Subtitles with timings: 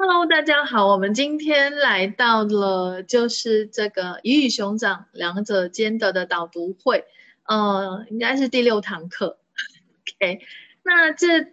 [0.00, 7.04] Hello，大家好，我们今天来到了就是这个鱼与熊掌两者兼得的导读会，
[7.42, 9.40] 呃，应该是第六堂课。
[10.22, 10.38] OK，
[10.84, 11.48] 那这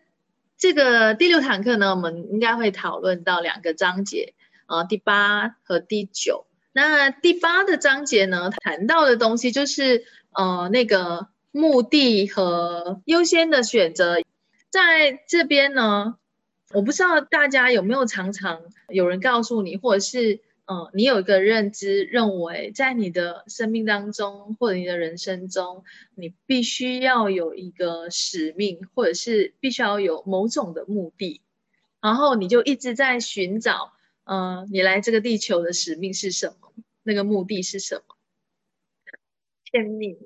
[0.60, 4.36] 这个第六堂课呢，我们应该会讨论到两个章节，
[4.68, 6.46] 呃，第八和第九。
[6.72, 14.18] 那第八的章节呢，谈到的东西就是呃那个目的和优先的选择，
[14.70, 16.18] 在这边呢。
[16.73, 25.84] 我不知道大家有没有常常有人告诉你，或者是嗯，你有一个认知，认为在你的生命当中或者你的人生中，
[26.16, 31.41] 你必须要有一个使命，或者是必须要有某种的目的，
[32.02, 36.73] 然后你就一直在寻找，嗯，你来这个地球的使命是什么？
[37.03, 38.16] 那个目的是什么？
[39.66, 40.17] 天命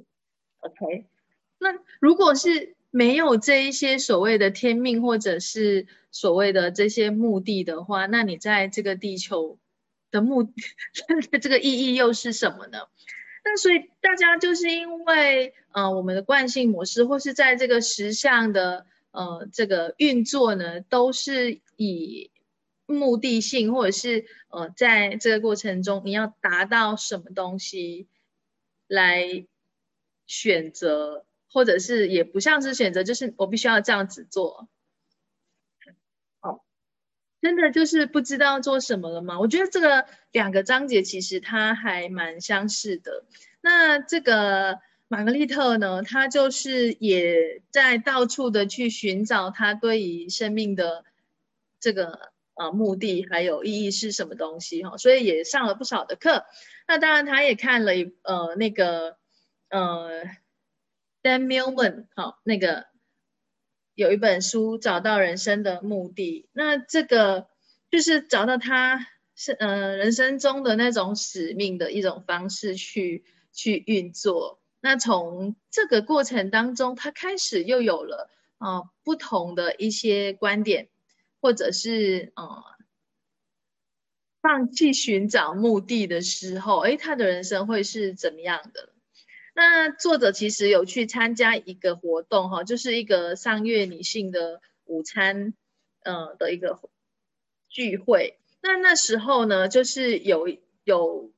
[0.60, 1.06] ，OK？
[1.58, 9.60] 那如果是没有这一些所谓的天命，或者是所谓的这些目的的话，那你在这个地球
[10.12, 10.54] 的目的
[11.42, 12.80] 这个意义又是什么呢？
[13.44, 22.32] 那所以大家就是因为呃我们的惯性模式，或是在这个实相的呃这个运作呢，都是以
[22.86, 28.08] 目的性，或者是呃在这个过程中你要达到什么东西
[28.88, 29.46] 来
[30.28, 31.26] 选择。
[31.52, 34.70] 或者是也不像是选择，就是我必须要这样子做。
[37.42, 39.40] 真的就是不知道做什么了吗？
[39.40, 43.24] 我觉得这个两个章节其实它还蛮相似的。
[43.62, 51.04] 那这个玛格丽特呢，她就是也在到处的去寻找她对于生命的
[51.80, 56.46] 这个呃目的还有意义是什么东西哈，所以也上了不少的课。
[56.88, 59.18] 那当然，她也看了一呃那个
[59.70, 60.24] 呃。
[61.22, 62.86] Dan Millman，好，那个
[64.00, 67.50] 有一本书找到人生的目的，那这个
[67.92, 69.06] 就是找到他
[69.36, 74.62] 是呃人生中的那种使命的一种方式去去运作。
[74.80, 80.88] 那从这个过程当中，他开始又有了啊不同的一些观点，
[81.42, 82.64] 或者是呃
[84.42, 88.89] 放弃寻找目的的时候，诶，他的人生会是怎么样的？
[89.62, 95.54] 那作者其实有去参加一个活动哈，就是一个上月女性的午餐，
[96.02, 96.80] 呃的一个
[97.68, 98.40] 聚会。
[98.62, 100.48] 那那时候呢，就是有
[100.86, 101.34] 有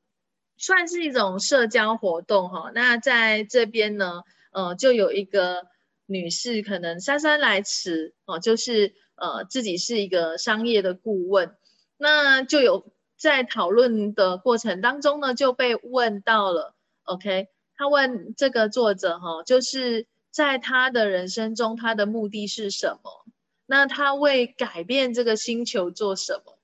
[0.56, 2.72] 算是一种社交活动哈。
[2.76, 4.22] 那在这边呢，
[4.52, 5.66] 呃，就有一个
[6.06, 11.56] 女士可能姗姗来迟哦，就是呃自己是一个商业的顾问。
[11.98, 17.48] 那就有在讨论的过程当中呢，就被问到了，OK。
[17.82, 23.26] 他问这个作者哈，就是在他的人生中，他的目的是什么？
[23.66, 26.60] 那他为改变这个星球做什么？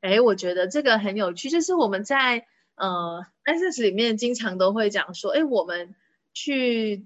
[0.00, 5.96] 哎，我觉得这个很有趣，就是我们在呃 S 里面经常都会讲说，哎，我们
[6.34, 7.04] 去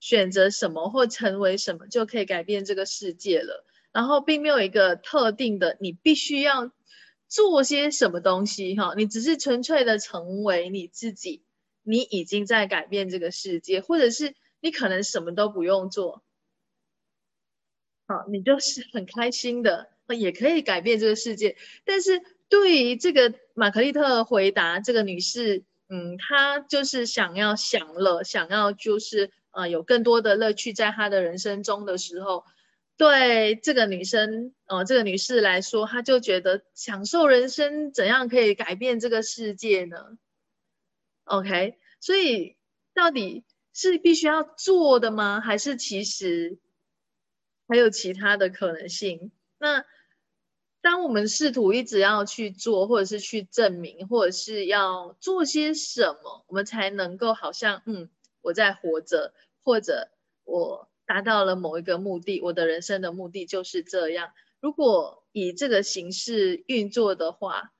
[0.00, 3.66] 选择什么或成为什么，就可以改变这个世界了。
[3.92, 6.72] 然后并没有一个特定的，你必须要
[7.28, 11.43] 做些什么东西哈，你只是纯粹的成为你自己。
[11.84, 16.24] 你已经在改变这个世界，或者是你可能什么都不用做，
[18.08, 21.56] 好，你就是很开心的，也可以改变这个世界。
[21.84, 32.44] 但是对于这个玛格丽特回答这个女士，嗯，她就是想要享乐，想要就是呃有更多的乐趣在她的人生中的时候，
[32.96, 40.16] 对这个女生，呃，这个女士来说，她就觉得享受人生怎样可以改变这个世界呢
[41.24, 42.56] ？OK，所以
[42.94, 45.40] 到底是必须要做的吗？
[45.40, 46.58] 还是其实
[47.66, 49.32] 还有其他的可能性？
[49.58, 49.84] 那
[50.80, 58.10] 当我们试图一直要去做，或者是去证明，或者是要做些什么，我们才能够好像嗯，
[58.42, 60.10] 我在活着，或者
[60.44, 64.32] 我达到了某一个目的，我的人生的目的就是这样。
[64.60, 67.72] 如果以这个形式运作的话，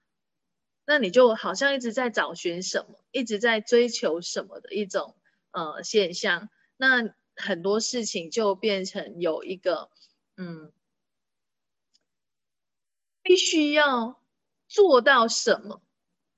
[0.87, 5.17] 那你就好像一直在找寻什么，一直在追求什么的一种
[5.51, 9.89] 呃现象，那很多事情就变成有一个
[10.37, 10.71] 嗯，
[13.23, 14.21] 必须要
[14.69, 15.81] 做到什么，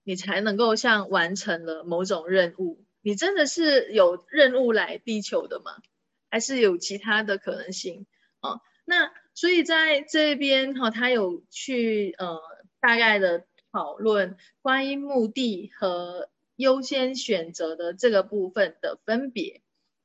[0.05, 2.85] 你才能够像完成了某种任务。
[3.01, 5.83] 你真的是有任务来地球的吗？
[6.31, 8.07] 还是有其他的可能性
[8.41, 8.61] 哦？
[8.85, 12.41] 那所以在这边哈，他有去呃
[12.79, 13.45] 大概的。
[13.77, 19.61] 讨论关于目的和优先选择的这个部分的分别。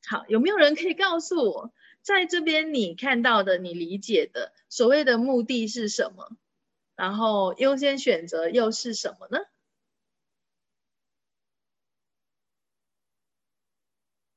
[0.05, 6.35] 好，有没有人可以告诉我，在这边你看到的、你理解的所谓的目的是什么？
[6.97, 9.37] 然后优先选择又是什么呢？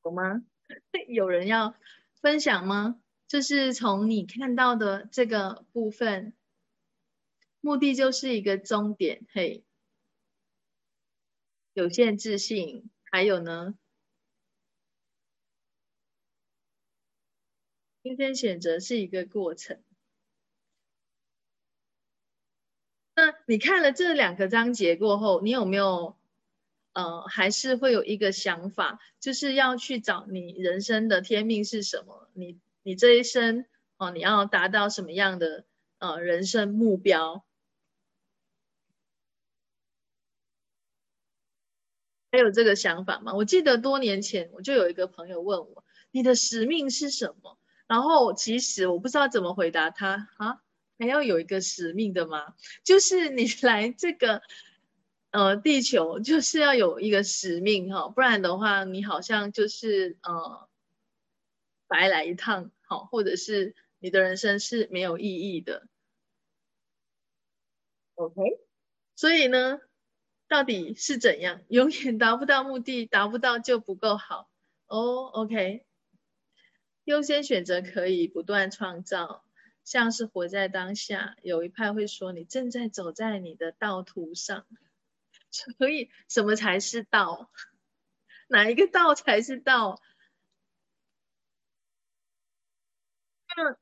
[0.04, 0.44] 有吗？
[1.08, 1.74] 有人要
[2.20, 3.00] 分享吗？
[3.26, 6.34] 就是从你看到的这个部分，
[7.64, 9.64] 目的就是一个终点，嘿，
[11.72, 13.74] 有限制性，还有呢？
[18.02, 19.82] 今天选择是一个过程。
[23.14, 26.18] 那你看了这两个章节过后，你有没有
[26.92, 32.28] 呃，还是会有一个想法，就是要去找你人生的天命是什么？
[32.34, 33.64] 你你这一生
[33.96, 35.64] 哦，你要达到什么样的
[35.96, 37.42] 呃人生目标？
[42.34, 43.32] 还有这个想法吗？
[43.32, 47.56] 我记得多年前我就有一个朋友问我，你的使命是什么？
[47.86, 50.60] 然后其实我不知道怎么回答他啊，
[50.98, 52.56] 还要有一个使命的吗？
[52.82, 54.42] 就是你 来这个
[55.30, 60.68] 呃地球，就是要有一个使命哈，不然的话，你好像就是呃
[61.86, 65.86] 白来一趟，好，或者是你的人生是没有意义的。
[68.16, 68.42] OK，
[69.14, 69.78] 所以呢，
[70.50, 71.62] 到底是怎样？
[71.68, 74.50] 永远达不到目的，达不到就不够好
[74.86, 75.26] 哦。
[75.32, 75.84] OK。
[77.04, 79.44] 优先选择可以不断创造，
[79.84, 81.36] 像是活在当下。
[81.42, 84.66] 有一派会说，你正在走在你的道途上。
[85.50, 87.50] 所以，什么才是道？
[88.48, 90.00] 哪一个道才是道？
[93.56, 93.76] 那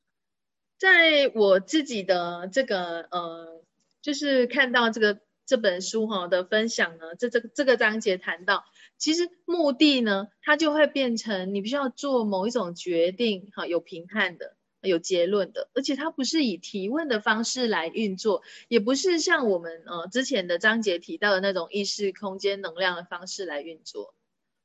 [0.79, 3.65] 在我自己的这个呃，
[4.03, 8.65] 就是看到这个这本书哈的分享呢，这这这个章节谈到。
[8.99, 24.15] 其实目的呢，它就会变成你必须要做某一种决定，哈，有评判的，有结论的，而且它不是以提问的方式来运作，也不是像我们呃之前的章节提到的那种意识空间能量的方式来运作，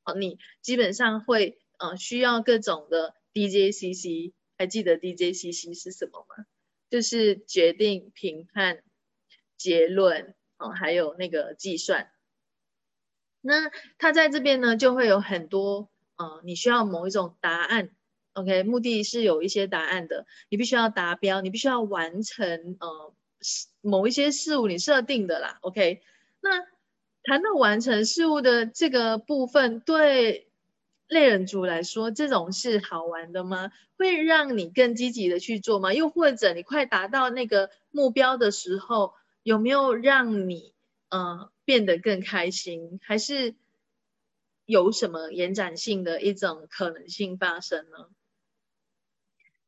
[0.04, 6.44] 哦，你基本上会呃需要各种的 DJCC，还记得 DJCC 是什么吗？
[6.90, 8.82] 就是决定、评判、
[9.56, 12.10] 结论，哦，还有那个计算。
[13.40, 17.90] 那他在这边呢，就会有很多，呃，你需要某一种答案
[18.32, 23.14] ，OK，目的是有一些答案的，你必须要达标，你必须要完成，呃，
[23.80, 26.02] 某一些事物你设定的啦，OK。
[26.40, 26.66] 那
[27.22, 30.50] 谈到完成事物的这个部分，对
[31.06, 33.70] 猎人族来说，这种是好玩的吗？
[33.96, 35.94] 会让你更积极的去做吗？
[35.94, 39.14] 又或者你快达到那个目标的时候，
[39.48, 40.74] 有没有让你，
[41.08, 41.50] 呃？
[41.64, 43.54] 变得更开心，还是
[44.64, 48.08] 有什么延展性的一种可能性发生呢？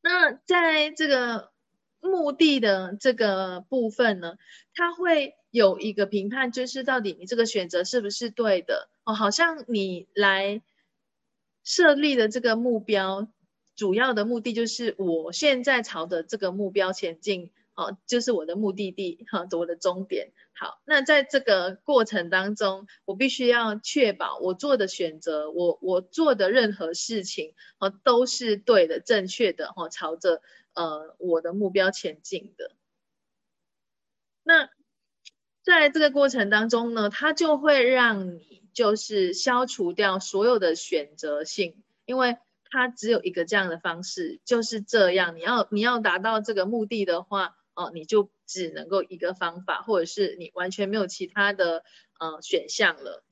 [0.01, 1.51] 那在这个
[1.99, 4.37] 目的的这个部分呢，
[4.73, 9.13] 它会有一个评判，就是到底你这个选择是不是对的哦？
[9.13, 10.63] 好像你来
[11.63, 13.27] 设立的这个目标，
[13.75, 17.51] 主要的目的就是我现在朝着这个目标前进。
[17.73, 20.33] 哦，就是我的目的地，哈，我的终点。
[20.53, 30.41] 好，那在这个过程当中，我必须要确保我做的选择，我我做的任何事情，哦，都是对的、正确的，哈，朝着
[30.73, 32.75] 呃我的目标前进的。
[34.43, 34.69] 那
[35.63, 42.37] 在这个过程当中呢，它就会让你就是消除掉所有的选择性，因为
[42.69, 45.37] 它只有一个这样的方式，就是这样。
[45.37, 47.55] 你要你要达到这个目的的话。
[47.73, 51.83] 哦，你就只能够一个方法，或者是你完全没有其他的
[52.19, 53.23] 呃选项了。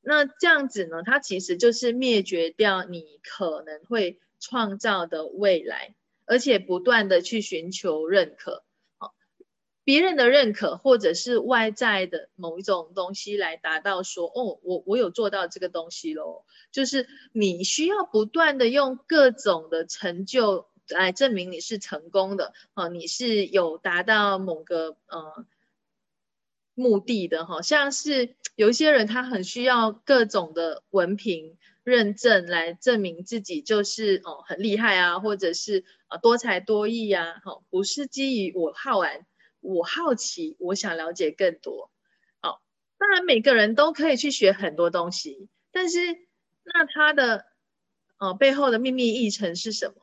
[0.00, 8.64] 那这样子呢，它其实就是灭绝掉你可能会创造的未来，而且不断的去寻求认可，
[8.98, 9.12] 哦，
[9.84, 16.44] 别人的认可，或者是外在的某一种东西来达到说，哦，我我有做到这个东西喽。
[16.72, 20.69] 就是你需要不断的用各种的成就。
[20.90, 25.46] 来证明你是成功的哦，你是有达到某个呃
[26.74, 39.26] 目的的哈，像是有一些人他很需要各种的文凭认证来证明自己就是哦很厉害啊，或者是呃多才多艺啊，哈，不是基于我好玩，
[39.60, 41.90] 我好奇，我想了解更多，
[42.40, 42.62] 好，
[42.98, 45.98] 当然每个人都可以去学很多东西，但是
[46.64, 47.46] 那他的
[48.18, 49.94] 呃背后的秘密议程是什么？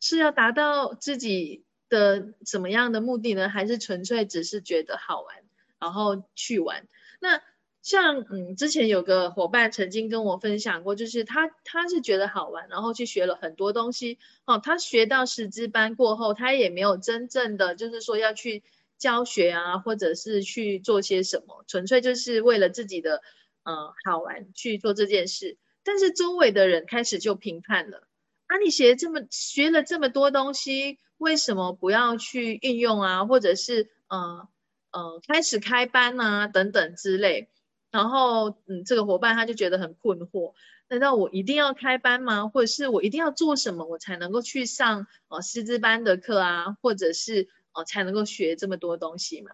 [0.00, 3.48] 是要达到自己的什么样的目的呢？
[3.48, 5.36] 还是纯粹只是觉得好玩，
[5.78, 6.86] 然后去玩？
[7.20, 7.42] 那
[7.80, 14.18] 像嗯，之前有个伙伴曾经跟我分享过，就是他他是觉得好玩，然后去学了很多东西。
[14.44, 18.62] 哦，他学到十支班过后，他也没有真正的就是说要去
[18.98, 23.22] 教学啊，或者是去做些什么，纯粹就是为了自己的
[23.62, 25.56] 呃好玩去做这件事。
[25.84, 28.07] 但是周围的人开始就评判了，
[28.48, 33.24] 啊，你学这么学了这么多东西，为什么不要去运用啊？
[33.26, 34.48] 或者是呃
[34.90, 37.50] 呃开始开班啊等等之类。
[37.90, 40.54] 然后嗯，这个伙伴他就觉得很困惑。
[40.88, 42.48] 难道我一定要开班吗？
[42.48, 46.76] 或者是我一定要做什么，我才能够去上哦师资班的课啊？
[46.82, 49.50] 或者是哦才能够学这么多东西吗？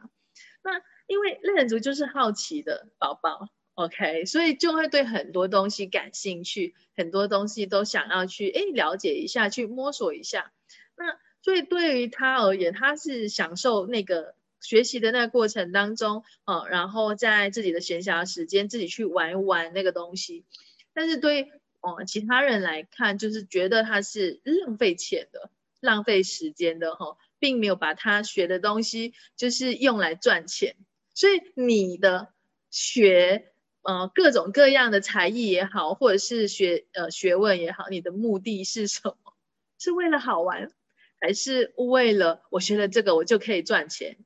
[0.62, 10.52] 那因为猎人族就是好奇的宝宝，OK，所以就会对很多东西感兴趣，很多东西都想要去诶了解一下，去摸索一下。
[10.96, 20.44] 那所以对于他而言，他是享受那个学习的那个过程当中哦，然后在自己的闲暇时间自己去玩一玩那个东西。
[20.94, 21.50] 但是对
[21.80, 25.50] 哦其他人来看，就是觉得他是浪费钱的、
[25.80, 30.76] 浪费时间的哈，并没有把他学的东西就是用来赚钱。
[31.12, 32.32] 所以你的
[32.70, 33.52] 学
[33.84, 39.16] 呃各种各样的才艺也好，或者是学呃学问也好，你的目的是什么？
[39.78, 40.72] 是为了好玩，
[41.20, 44.18] 还是为了我学了这个我就可以赚钱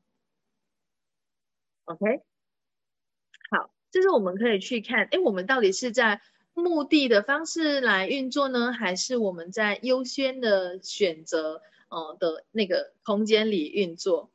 [1.85, 2.23] ？OK，
[3.51, 6.23] 好，这是我们可以去看，哎，我们到底是在。
[6.55, 14.33] 目的的方式来运作呢，还是我们在优先的选择呃的那个空间里运作？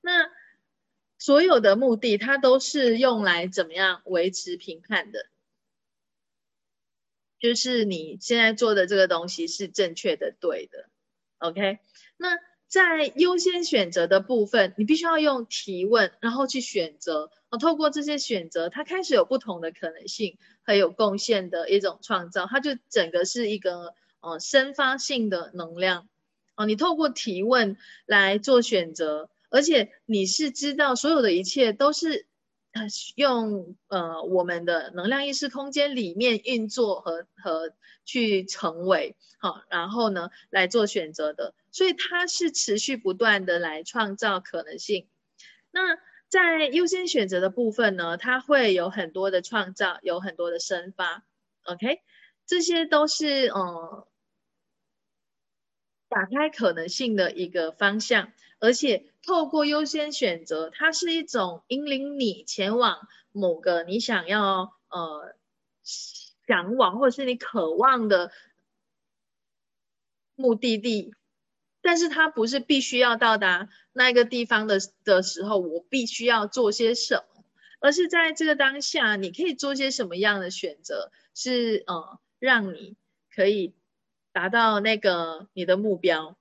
[0.00, 0.30] 那
[1.18, 5.26] 所有的目的，它都是用来怎么样维持评判的？
[7.38, 10.88] 就是你现在做的这个东西是正确的、对的。
[11.38, 11.78] OK，
[12.16, 17.30] 那在优先选择的部分，你必须要用提问，然后去选择。
[17.48, 20.38] 哦，透过这些选择，它开始有不同的可能性。
[20.68, 26.08] 很有贡献的一种创造，它就整个是一个呃生发性的能量
[26.56, 26.66] 哦。
[26.66, 32.26] 你透过提问来做选择，而且你是知道所有的一切都是
[33.14, 37.72] 用呃我们的能量意识空间里面运作和和
[38.04, 45.08] 去成为好，然后呢来做选择的，所以它是持续不断的来创造可能性。
[45.70, 45.98] 那。
[46.28, 51.24] 在优先选择的部分呢，它会有很多的创造，有很多的生发
[51.62, 52.00] ，OK，
[52.44, 54.08] 这些都是呃
[56.08, 65.34] 打开可能性的一个方向，而且透过优先选择，它是一种引领你前往某个你想要呃
[65.82, 68.32] 向往或者是你渴望的
[70.34, 71.14] 目的地。
[71.82, 77.44] 但是它不是必须要到达那个地方的的时候，我必须要做些什么，
[77.78, 82.96] 而是在这个当下，你可以做些什么样的选择，是呃，让你
[83.32, 83.72] 可以
[84.32, 86.36] 达到那个你的目标。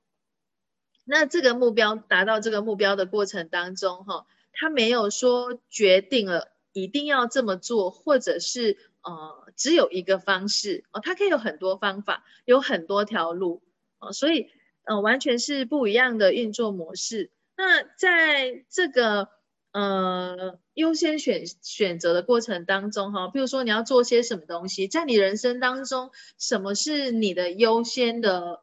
[1.06, 13.64] 那这个目标达到这个目标的过程当中，哈，他没有说决定了一定要这么做，或者是呃，只有一个方式哦，它可以有很多方法，有很多条路
[14.00, 14.52] 哦，所以。
[14.88, 17.32] 呃，完全是不一样的运作模式。
[17.58, 19.30] 那在这个
[19.72, 28.62] 呃优先选选择的过程当中，哈，比如说你要做些什么东西，在你人生当中，什么是你的优先的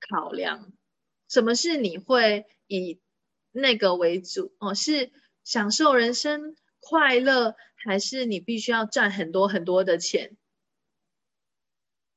[0.00, 0.72] 考量？
[1.28, 2.98] 什么是你会以
[3.52, 4.52] 那个为主？
[4.58, 5.10] 哦，是
[5.44, 10.36] 享受人生快乐，还是你必须要赚很多很多的钱？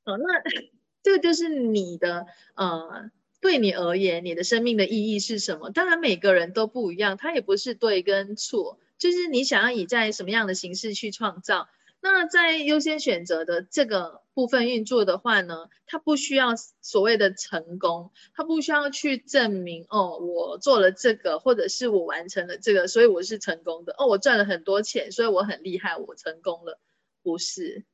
[0.06, 0.26] 哦，那
[1.04, 3.12] 这个就是你的呃。
[3.42, 5.72] 对你而言，你的生命的意义是什么？
[5.72, 11.68] 当然，每个人都不一样，它也不是对跟错，就是你想要以在什么样的形式去创造。
[12.02, 23.94] 那在优先选择的这个部分运作的话呢，它不需要所谓的成功，它不需要去证明哦，我做了这个，或者是我完成了这个，所以我是成功的。
[23.98, 26.80] 哦，我赚了很多钱，所以我很厉害，我成功了，
[27.24, 27.86] 不是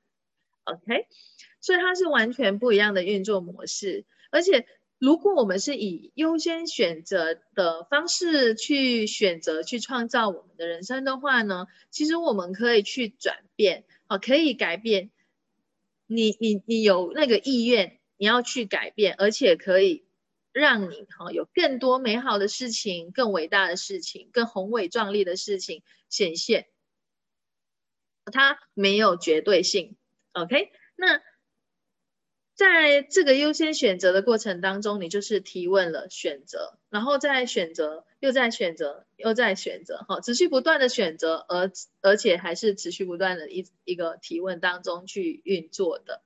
[0.63, 1.07] ？OK，
[1.61, 4.65] 所以它是完全不一样的运作模式，而且。
[4.99, 15.11] 如果我们是以优先选择的方式去选择、去创造我们的人生的话呢，其实我们可以去转变，啊，可以改变。
[16.07, 20.05] 你、你、你有那个意愿，你要去改变，而且可以
[20.51, 26.67] 让你哈有更多美好的事情、更伟大的事情、更宏伟壮丽的事情显现。
[28.25, 29.95] 它没有绝对性
[30.33, 30.71] ，OK？
[30.95, 31.21] 那。
[32.55, 41.71] 在这个优先选择的过程当中，你就是提问了选择，然后再选择，又在选择，又在选择，哈，持续不断的选择，而
[42.01, 46.23] 而且还是持续不断的一一个提问当中去运作的。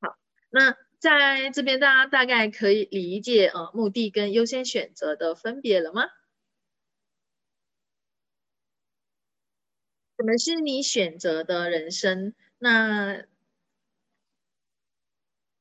[0.00, 0.16] 好，
[0.50, 6.08] 那在这边大家大概可以理解呃目的跟优先选择的分别了吗？
[10.18, 12.32] 什么是你选择的人生？
[12.58, 13.24] 那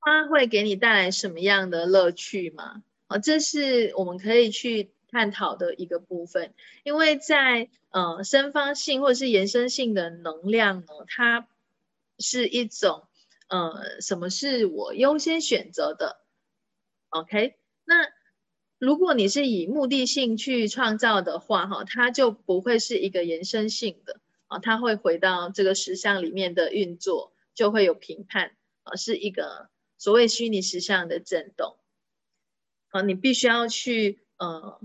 [0.02, 2.84] 它会给你带来什么样的乐趣吗？
[3.08, 6.54] 哦，这是我们可以去探讨的一个部分。
[6.84, 11.48] 因为在呃生发性或者是延伸性的能量呢，它
[12.18, 13.04] 是一种
[13.48, 16.22] 呃什么是我优先选择的
[17.10, 18.10] ？OK，那。
[18.84, 31.78] 如果你是以目的性去创造的话，哈，它就不会是一个延伸性的啊，它会回到这个实相里面的运作，就会有评判啊，是一个所谓虚拟实相的震动
[32.90, 34.82] 啊，你必须要去呃，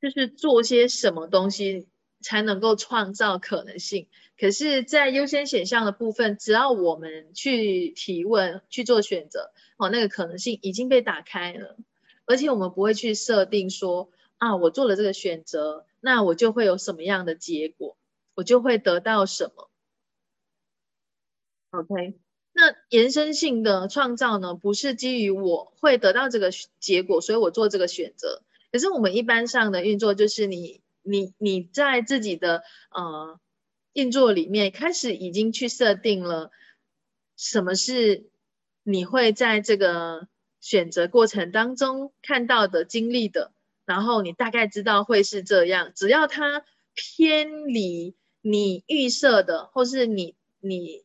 [0.00, 1.88] 就是做些什么东西
[2.20, 4.08] 才能够创造可能性。
[4.38, 11.76] 可是，在优先选项的部分，只要我们去提问、去做选择，哦，那个可能性已经被打开了。
[12.24, 17.96] 而且我们不会去设定说啊，我做了这个选择，那我就会有什么样的结果，
[18.34, 19.70] 我就会得到什么。
[21.70, 22.14] OK，
[22.52, 28.42] 那延伸性的创造呢，不是基于我会得到这个结果，所以我做这个选择。
[28.72, 33.40] 可是我们一般上的运作就是你你你在自己的呃
[33.92, 36.50] 运作里面开始已经去设定了
[37.36, 38.30] 什么是
[38.82, 40.28] 你会在这个。
[40.60, 43.52] 选择过程当中看到的、经历的，
[43.86, 45.92] 然后你大概知道会是这样。
[45.94, 51.04] 只要它偏离你预设的，或是你你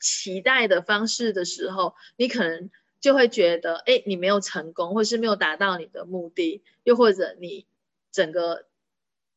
[0.00, 2.70] 期待的方式的时候，你可能
[3.04, 7.66] 就会觉得，哎，你没有成功，或是没有达到你的目的，又或者你
[8.10, 8.64] 整个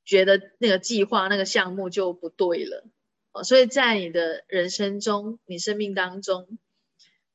[0.05, 2.85] 觉得那个计划、那个项目就不对了。
[3.33, 6.57] 哦，所以在你的人生中、你生命当中。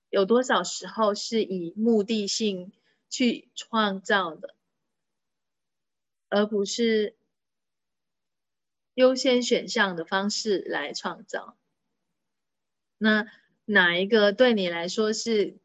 [0.08, 2.72] 有多少时候是以目的性
[3.10, 4.54] 去创造的，
[6.30, 7.14] 而不是
[8.94, 11.58] 优先选项的方式来创造？
[12.96, 13.26] 那
[13.66, 15.56] 哪一个对你来说是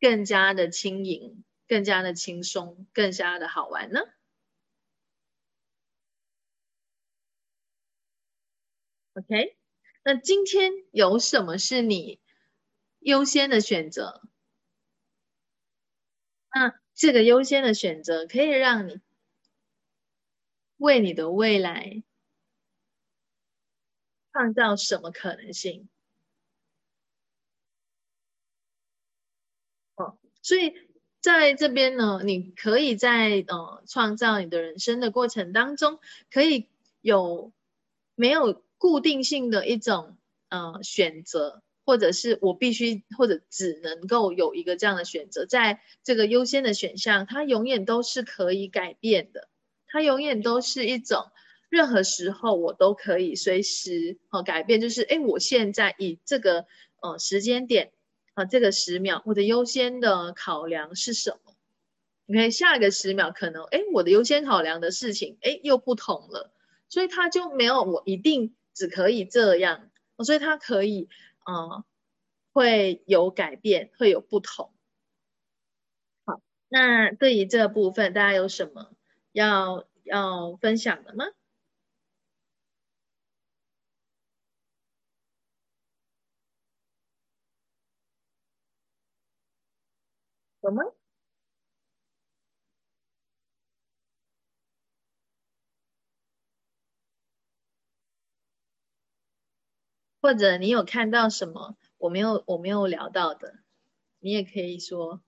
[0.00, 4.00] 更加的轻盈、更加的轻松、更加的好玩呢
[9.14, 9.56] ？OK，
[10.04, 12.20] 那今天有什么是你？
[13.00, 14.22] 优先的选择，
[16.52, 19.00] 那这个优先的选择可以让你
[20.78, 22.02] 为你的未来
[24.32, 25.88] 创造什么可能性？
[29.96, 30.16] 哦，
[30.48, 30.72] 所以
[31.20, 35.98] 在这边呢，你可以在呃创造你的人生的过程当中，
[36.30, 36.68] 可以
[37.02, 37.52] 有
[38.14, 40.16] 没有固定性的一种
[40.48, 41.62] 呃选择。
[41.88, 49.48] 或者是我必须，或者只能够有一个这样的选择，在这个优先的选项，它永远都是可以改变的，
[49.86, 51.30] 它永远都是一种
[51.70, 56.66] 任何时候我都可以随时哦改变，就是哎，我现在以这个
[57.00, 57.90] 呃时间点
[58.40, 61.54] 啊这个十秒，我的优先的考量是什么
[62.26, 66.52] 你看下一个十秒可能哎我的优先考量的事情哎又不同了，
[66.88, 69.90] 所以它就没有我一定只可以这样，
[70.24, 71.08] 所以它可以。
[71.50, 71.82] 嗯，
[72.52, 74.70] 会有改变，会有不同。
[76.26, 78.92] 好，那对于这部分，大家有什么
[79.32, 81.24] 要要分享的吗？
[90.68, 90.82] 有吗？
[100.24, 103.54] 或者你有看到什么我没有我没有聊到的，
[104.20, 105.22] 你也可以说。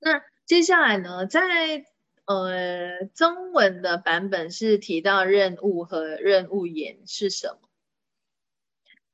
[0.00, 1.84] 那接下来呢，在
[2.24, 7.68] 呃中文的版本是提到任务和任务言是什么？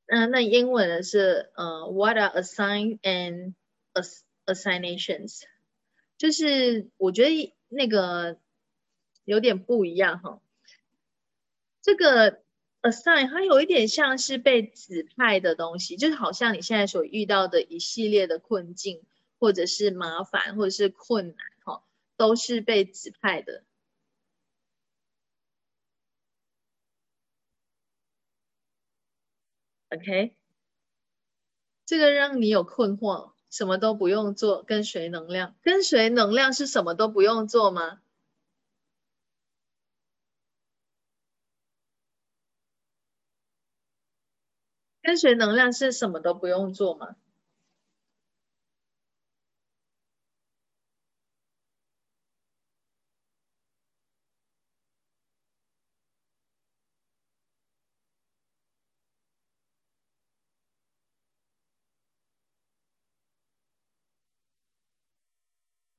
[0.07, 3.55] 嗯，那英文的是呃 What are assign and
[4.47, 5.43] assignations？
[6.17, 7.55] 就是我觉得。
[7.71, 8.39] 那个
[9.27, 10.41] 有点不一样哈，
[11.83, 12.41] 这个
[12.81, 19.03] assign 它有一点像是被指派的东西，就是好像你现在所遇到的一系列的困境，
[19.39, 21.37] 或者是麻烦，或者是困难，
[22.19, 23.63] 都是被指派的。
[29.93, 30.35] OK，
[31.89, 33.31] 这个让你有困惑。
[33.49, 35.55] 什么都不用做，跟随能量。
[35.63, 38.01] 跟随能量是什么都不用做吗？
[45.05, 47.15] 跟随能量是什么都不用做吗？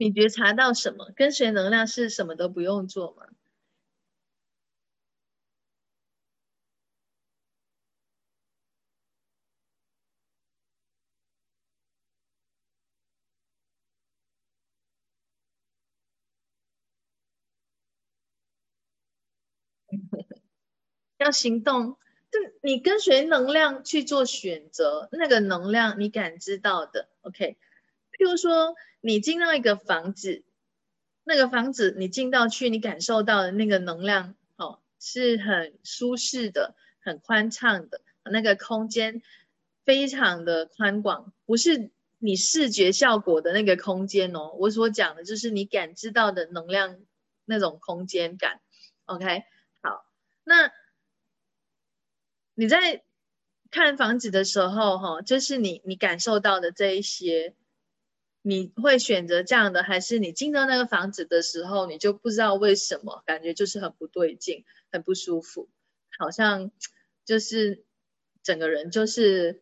[0.02, 1.12] 你觉察到什么？
[1.14, 3.26] 跟随能量是什么都不用做吗？
[21.20, 21.98] 要行动，
[22.32, 27.58] 就你跟随能量去做选择，那个能量你感知到的，OK。
[28.20, 30.44] 譬如说，你进到一个房子，
[31.24, 39.24] 那个房子你进到去，你感受到的那个能量，哦，是很舒适的，很宽敞的，那个空间
[39.86, 44.52] 非常的宽广，不是你视觉效果的那个空间哦。
[44.60, 47.00] 我所讲的就是你感知到的能量
[47.46, 48.60] 那种空间感
[49.06, 49.44] ，OK。
[49.82, 50.06] 好，
[50.44, 50.72] 那。
[52.56, 53.04] 你在
[53.72, 57.56] 看房子的时候，哈，就是你你感受到的这一些，
[58.50, 65.70] 你会选择这样的，还是你进到那个房子的时候，你就不知道为什么感觉就是很不对劲，很不舒服，
[66.18, 66.72] 好像
[67.26, 67.86] 就是
[68.42, 69.62] 整个人就是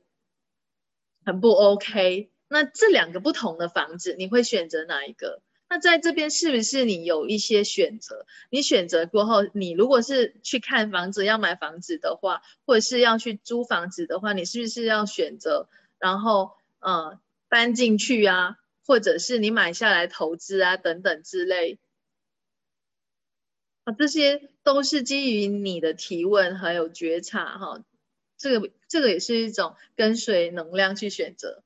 [1.25, 2.31] 很不 OK。
[2.47, 5.41] 那这两个不同的房子，你会选择哪一个？
[5.69, 8.25] 那在这边是不是你有一些选择？
[8.49, 15.67] 你选择过后，你如果是去看房子、要买房子的话，或者是要去租房子的话，你是不是要选择，
[15.99, 17.19] 然后呃
[17.49, 18.55] 搬进去啊，
[18.87, 21.77] 或者是你买下来投资啊等等之类
[23.83, 27.83] 啊，这些都是基于你的提问还有觉察哈，
[28.37, 31.63] 这个这个也是一种跟随能量去选择。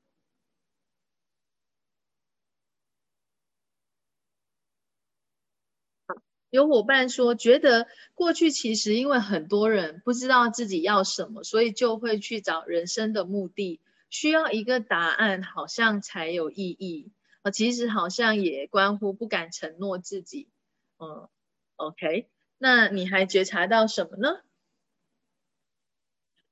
[6.50, 13.80] 有伙伴说，觉得过去其实因为很多人不知道自己要什么，所以就会去找人生的目的，
[14.12, 17.10] 需要一个答案，好像才有意义。
[17.40, 20.48] 啊，其实好像也关乎不敢承诺自己。
[20.98, 21.28] 嗯
[21.74, 24.38] ，OK，那你还觉察到什么呢？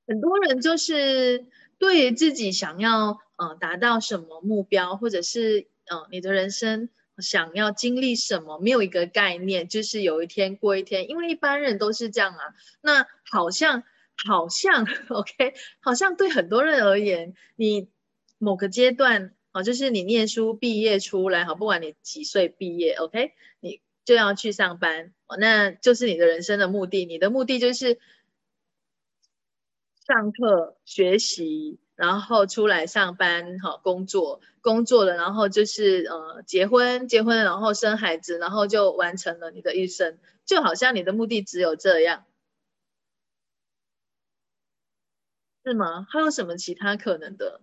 [0.07, 1.45] 很多人就是
[1.77, 6.89] 对于自己想要嗯达到什么目标，或者是嗯你的人生。
[7.17, 12.55] 想要经历什么，没有一个概念，就是有一天过一天，因为一般人都是这样啊。
[12.81, 13.83] 那好像
[14.15, 17.89] 好像 OK，好像对很多人而言，你
[18.37, 27.05] 某个阶段啊，就是你念书毕业出来，好，不管你几岁毕业，OK，你就要去上班哦，那就是你的人生的目的。
[27.05, 27.99] 你的目的就是
[30.07, 31.79] 上课学习。
[31.93, 42.25] 然后出来上班，哈，工作，工作了，然后就是呃，结婚，结婚，然后生孩子，然后就完成了你的一生，就好像你的目的只有这样，
[45.63, 46.05] 是吗？
[46.09, 47.61] 还有什么其他可能的？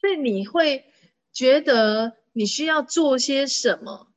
[0.00, 0.84] 所以你会
[1.32, 4.08] 觉得你需要做些什么？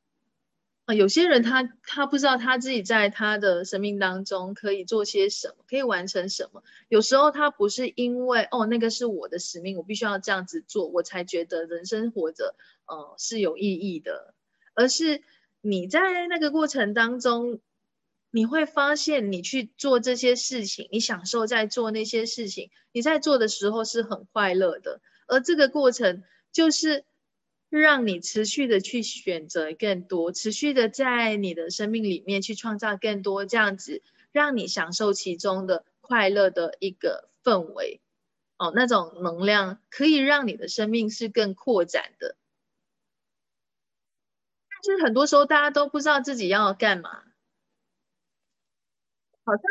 [0.86, 6.62] 啊，有些人他他不知道他自己在他的生命当中可以做些什么，可以完成什么。
[6.88, 12.54] 有时候他不是因为哦那个是我的使命，我必须要这样子做，我才觉得人生活着
[12.86, 14.34] 呃是有意义的，
[14.78, 15.22] 而是
[15.60, 17.60] 你在那个过程当中，
[18.30, 27.04] 你会发现你去做这些事情，你享受在做那些事情，你在做的时候是很快乐的，而这个过程就是。
[27.70, 34.00] 让你持续的去选择更多，持续的在你的生命里面去创造更多这样子，
[34.32, 38.00] 让你享受其中的快乐的一个氛围，
[38.56, 42.36] 哦，那种能量可以让你的生命是更扩展的。
[44.82, 47.24] 就是很多时候大家都不知道自己要干嘛，
[49.44, 49.62] 好像。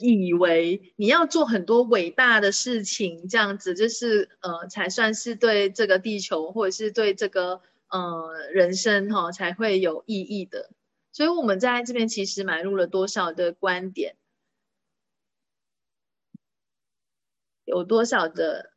[0.00, 10.68] 以为你要做很多伟大的事情，这样子就是呃，才算是对这个地球或者是对这个呃人生哈才会有意义的。
[11.10, 14.18] 所以我们在这边其实买入了多少的观点，
[17.64, 18.74] 有多少的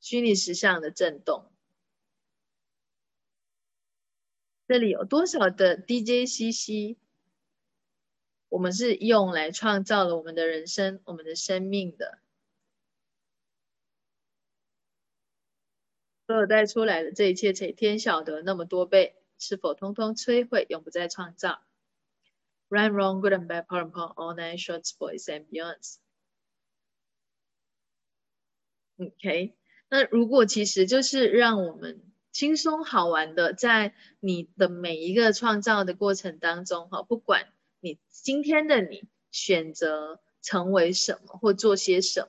[0.00, 1.52] 虚拟实像的震动，
[4.68, 6.98] 这里有多少的 DJCC。
[8.50, 12.18] 我们是用来创造了我们的人生、我们的生命的。
[16.26, 21.62] 所有带出来的这一切，且天晓得那么多倍，是否通通摧毁，永不再创造
[22.68, 25.96] ？Right, wrong, good and bad, poor and poor, all nine shorts, boys and beyonds.
[28.98, 29.54] OK，
[29.88, 32.07] 那如果其实就是让我们
[32.38, 37.48] 轻松好玩的，在你的每一个创造的过程当中，哈，不管。
[37.80, 42.28] 你今天的你选择成为什么或做些什么。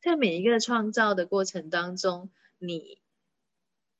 [0.00, 3.02] 在每一个创造的过程当中，你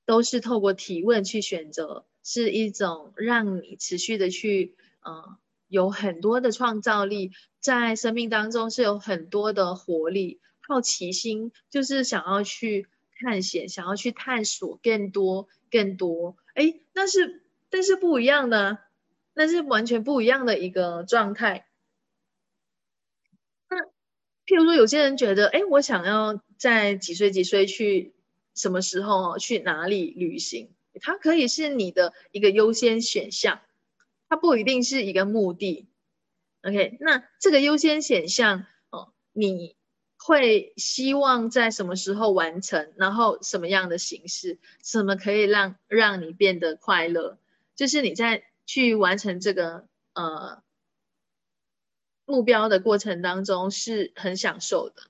[0.07, 5.37] 都是透过提问去选择，是一种让你持续的去，嗯，
[5.68, 12.87] 有很多的创造力，在生命当中是有很多的活力、好奇心，就是想要去
[13.21, 16.37] 探险，想要去探索更多、更多。
[16.55, 18.79] 哎，那是，但是不一样的，
[19.35, 21.67] 那是完全不一样的一个状态。
[23.69, 23.77] 那
[24.47, 28.15] 譬如说，有些人觉得，哎，我想要在几岁几岁去
[28.55, 33.61] 什么时候去哪里旅行，它可以是你的一个优先选项，
[34.29, 35.89] 它不一定是一个目的。
[36.63, 39.77] OK，那这个优先选项哦，你
[40.31, 47.37] 会希望在什么时候完成，然后什么样的形式，什么可以让让你变得快乐，
[47.75, 50.62] 就是你在去完成这个呃。
[52.29, 55.03] 目标的过程当中是很享受的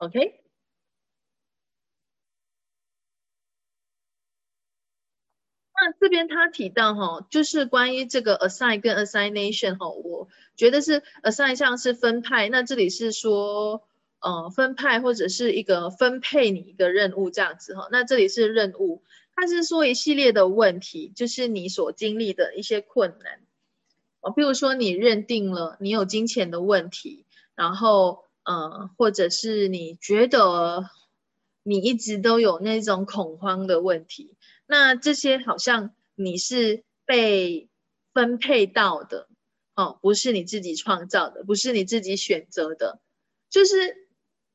[0.00, 0.39] ，OK。
[5.80, 13.82] 那这边他提到哈，就是关于这个 assign 跟 assignation 哈，我觉得是 assign 像是分派，那这里是说
[14.20, 19.02] 呃分派或者是一个分配你一个任务这样子哈，那这里是任务。
[19.34, 23.40] 他是说一系列的问题，就是你所经历的一些困难
[24.20, 30.90] 哦，比如说你认定了你有金钱的问题，然后呃，或者是你觉得
[31.62, 34.36] 你一直都有那种恐慌的问题，
[34.70, 37.68] 那这些好像你是被
[38.14, 39.28] 分配到的
[39.74, 43.00] 哦，不是你自己创造的，不是你自己选择的，
[43.48, 44.08] 就是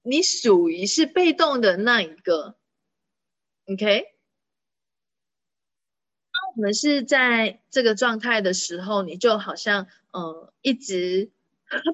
[0.04, 2.56] 你属于是被动的那一个
[3.66, 4.06] ，OK
[6.32, 6.56] 当。
[6.56, 11.30] 我们是在这个状态的时候，你就好像呃，一直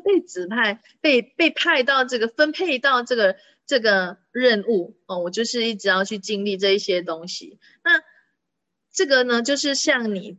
[0.06, 7.58] 被指派、被被派到这个分配到这个这个任务哦，我就是一直要去经历这一些东西。
[7.84, 8.04] 那
[9.02, 10.38] 这个呢，就是像你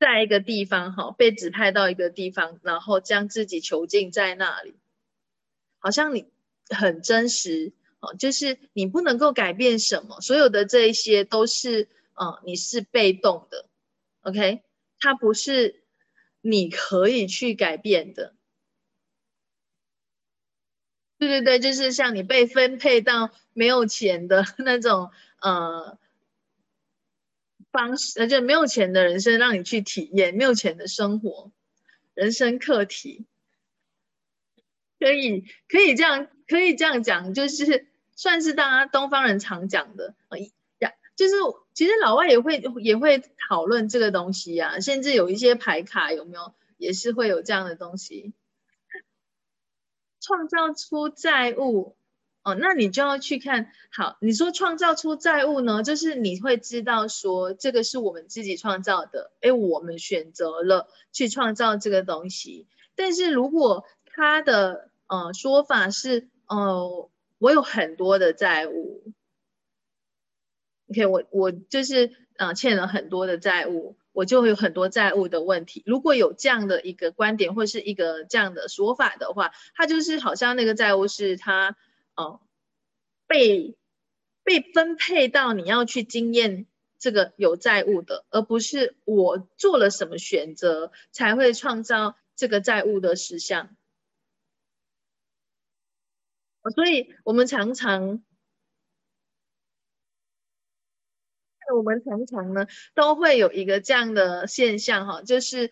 [0.00, 4.74] 在一个地方哈，被指派到一个地方，然后将自己囚禁在那里，
[5.78, 6.26] 好像你
[6.68, 11.88] 很真实哦，就是你不能够改变什么，所有的这一些都是。
[12.20, 13.68] 嗯，你是被动的
[14.22, 14.64] ，OK，
[14.98, 15.84] 它不是
[16.40, 18.34] 你可以去改变的。
[21.18, 25.96] 对对对，就是像你被分配到没有钱的 那种呃
[27.78, 31.52] 方式，就没有钱的人生，让你去体验没有钱的生活，
[32.14, 33.24] 人生课题，
[34.98, 37.86] 可以可以这样可以这样讲，就是
[38.16, 40.16] 算是大家东方人常讲的，
[40.78, 41.34] 呀，就是。
[41.78, 48.32] 其实老外也会也会讨论这个东西呀，甚至有一些牌卡有没有也是会有这样的东西，
[50.20, 51.96] 创造出债务
[52.48, 54.16] 哦，那你就要去看好。
[54.20, 62.66] 你说创造出债务呢，就是你会知道说这个是我们自己创造的，哎，我们选择了去创造这个东西。
[62.94, 69.12] 但是如果他的呃说法是，哦，我有很多的债务。
[70.90, 75.82] OK，我我就是呃欠了很多的债务，我就会有很多债务的问题。
[75.84, 81.76] 如果有这样的一个观点或是一个这样的说法的话，他就是好像那个债务是他
[82.18, 82.40] 哦
[83.26, 83.76] 被
[84.42, 86.66] 被分配到你要去经验
[86.98, 93.76] 这个有债务的，而不是我做了什么选择才会创造这个债务的实相。
[96.74, 98.22] 所以我们常常。
[101.76, 105.70] 我们常常呢都会有一个这样的现象哈，就是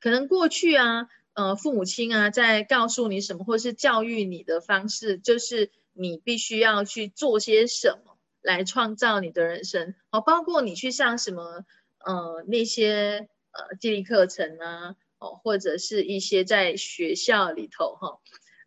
[0.00, 11.64] 可能过去啊，呃，父母亲啊在告诉你什么，或是教育你的方式，就是你必须要去做些什么来创造你的人生哦，包括你去上什么
[12.04, 18.18] 呃那些呃激励课程啊，哦，或者是一些在学校里头哈。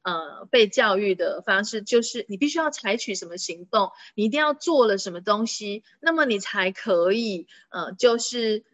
[0.01, 8.65] 呃，被教育的方式就是你必须要采取什么行动，你一定要做了什么东西，那么你才可以呃，就是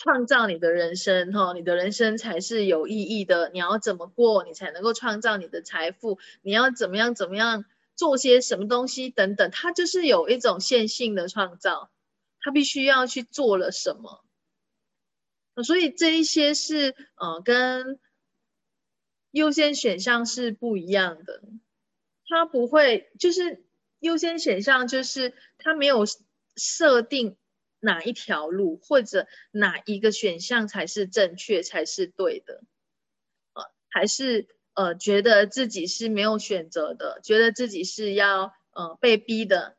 [0.00, 3.50] 创造你的人生哈，你的人生才是有意义的。
[3.52, 6.18] 你要怎么过，你才能够创造你的财富？
[6.40, 11.90] 你要怎么样怎么样做些什么东西等等，它就是有一种线性的创造，
[12.40, 14.24] 它必须要去做了什么。
[15.62, 18.00] 所以这一些是呃跟。
[19.32, 21.40] 优先选项是不一样的，
[22.26, 23.64] 它不会就是
[24.00, 26.04] 优先选项就是它没有
[26.56, 27.36] 设定
[27.80, 32.62] 哪一条路，或者哪一个选项才是正确，才是对的，
[33.54, 39.76] 呃，还是呃觉得自己是没有选择的，觉得自己是要呃被逼的，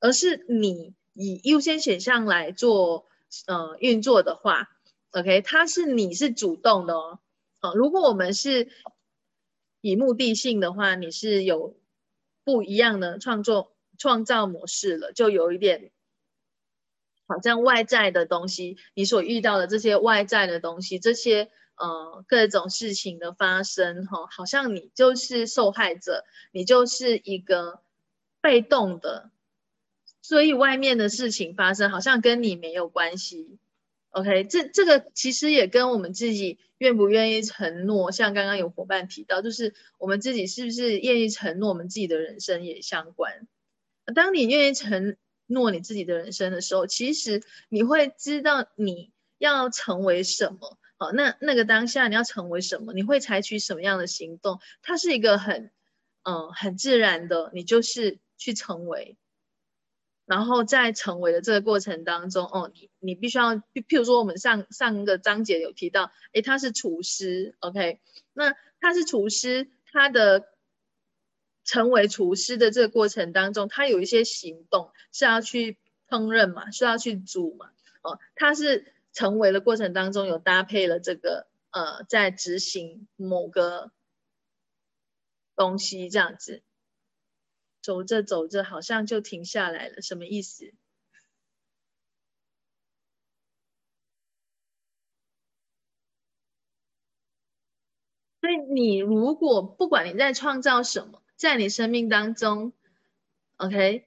[0.00, 3.06] 而是你以优先选项来做
[3.46, 4.68] 呃运作的话
[5.10, 7.20] ，OK，它是你是主动的哦，
[7.60, 8.68] 呃，如果我们是
[9.80, 11.76] 以目的性的话，你是有
[12.44, 13.72] 不一样的创作。
[13.98, 15.92] 创造模式了，就有一点
[17.30, 27.80] 好像外在的东西，你所遇到的这些外在的东西，这些呃各种事情的发生，哈，好像你就是受害者，你就是一个
[28.40, 29.30] 被动的，
[30.20, 33.58] 所以外面的事情发生好像跟你没有关系。
[34.10, 43.46] OK，这这个其实也跟我们自己愿不愿意承诺，像刚刚有伙伴提到，就是我们自己是不是愿意承诺我们自己的人生也相关。
[44.12, 45.16] 当你愿意承
[45.50, 50.78] 诺你自己的人生的时候，其实你会知道你要成为什么。
[50.96, 54.60] 好，那那个当下你要成为什么，你会采取什么样的行动？
[54.82, 55.72] 它是一个很，
[56.22, 59.16] 嗯，很自然的，你就是去成为。
[60.26, 68.00] 然后在成为的这个过程当中，哦，你你必须要，譬如说我们上上个章节有提到，诶，他是厨师，OK，
[68.32, 70.49] 那他是厨师，他的。
[71.70, 75.78] 成为厨师的这个过程当中，他有一些行动是要去
[76.08, 77.70] 烹饪嘛，是要去煮嘛。
[78.02, 83.92] 哦，他是成为的过程当中有搭配了这个呃，在执行某个
[85.54, 86.64] 东西这样子，
[87.80, 90.74] 走着走着好像就停下来了，什么意思？
[98.40, 101.22] 所以你如果不管你在创造什么。
[101.40, 102.74] 在你生命当中
[103.56, 104.06] ，OK，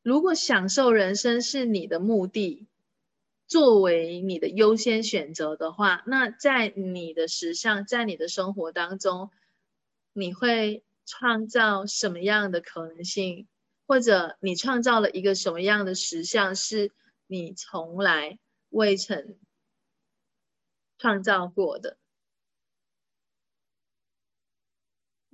[0.00, 2.66] 如果享受人生是你的目的，
[3.46, 9.30] 作为你的优先选择的话，那在你的实相，在你的生活当中，
[10.14, 13.46] 你会创造什么样的可能性？
[13.86, 16.92] 或者你创造了一个什么样的实相，是
[17.26, 18.38] 你从来
[18.70, 19.36] 未曾
[20.96, 21.98] 创造过的？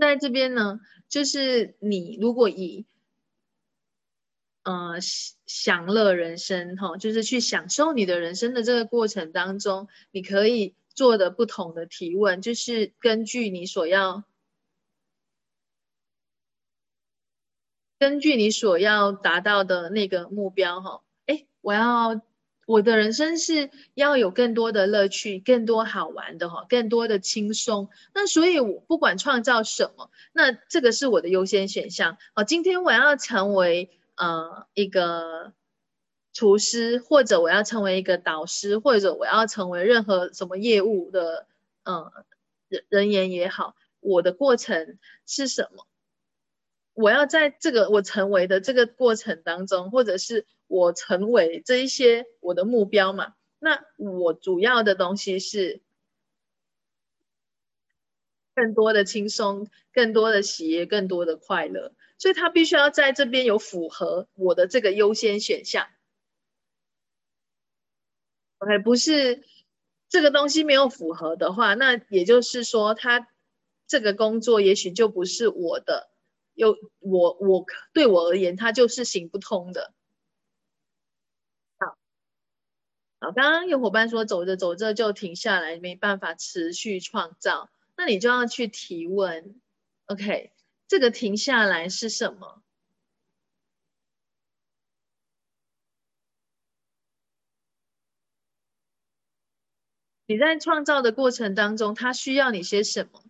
[0.01, 2.87] 在这边呢，就是你如果以
[4.65, 4.99] 呃
[5.47, 14.25] 享乐人生哈，就是去享受你的人生的这个过程当中，你可以做的不同的提问，就是根据你所要，
[17.99, 22.23] 根据你所要达到的那个目标哈，哎，我要。
[22.67, 27.89] 我的人生是要有更多的乐趣，更多好玩的哈，更多的轻松。
[28.15, 32.17] 那所以，我不管创造什么，那这个是我的优先选项。
[32.35, 35.53] 哦，今天我要成为呃一个
[36.33, 41.47] 厨师，或者我要成为一个导师，或者我要成为任何什么业务的
[41.83, 42.13] 呃
[42.69, 45.87] 人人员也好，我的过程是什么？
[46.95, 53.35] 我要在这个我成为的这个过程当中，或者是我成为这一些我的目标嘛？
[53.59, 55.83] 那我主要的东西是
[58.55, 61.93] 更多的轻松，更多的喜悦，更多的快乐。
[62.19, 65.89] 所以他必须要在这边有符合我的这个优先选项。
[68.59, 69.43] OK，不是
[70.09, 73.29] 这个东西没有符合的话，那也就是说，他
[73.89, 76.11] 这个工作也许就不是我的。
[76.55, 79.95] 有我，我对我而言，它就是行不通的。
[81.79, 81.97] 好，
[83.23, 89.61] 好，刚刚有伙伴说，走着走着就停下来，没办法持续创造，那你就要去提问。
[90.07, 90.53] OK，
[90.89, 92.63] 这个停下来是什么？
[100.25, 103.23] 你在创造的过程当中，它需要你些什么？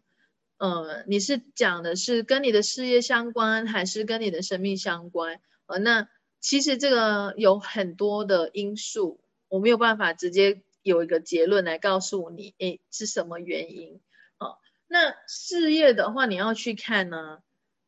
[0.59, 5.41] 呃，你是讲的是跟你的事业相关，还是跟你的生命相关？
[5.67, 9.19] 呃，那其实这个有很多的因素，
[9.51, 14.01] 我没有办法直接有一个结论来告诉你，诶，是什么原因？
[14.39, 17.43] 哦，那事业的话，你要去看呢，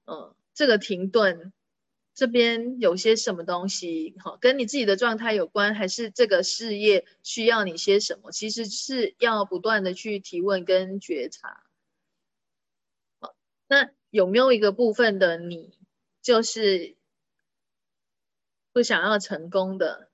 [0.04, 1.52] 嗯，这个停顿
[2.14, 8.32] 这边有些什么东西，哈，跟你自己的状态有关，还是这个事业需要你些什么？
[8.32, 11.64] 其实是要不断的去提问跟觉察。
[13.68, 15.78] 那有没有一个部分的你，
[16.20, 16.96] 就是
[18.72, 20.11] 不想要成功的？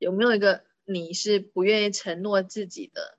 [0.00, 3.18] 有没有一个你是不愿意承诺自己的，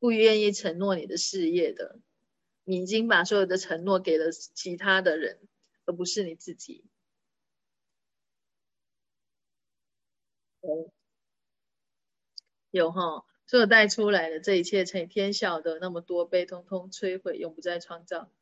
[0.00, 2.00] 不愿意承诺你的事业的？
[2.64, 5.38] 你已经把所有的承诺给了其他的人，
[5.84, 6.84] 而不是你自己。
[10.62, 10.90] 哦，
[12.72, 18.32] 有哈，所有带出来的这一切，成天晓得那么多，被通通摧毁，永不再创造。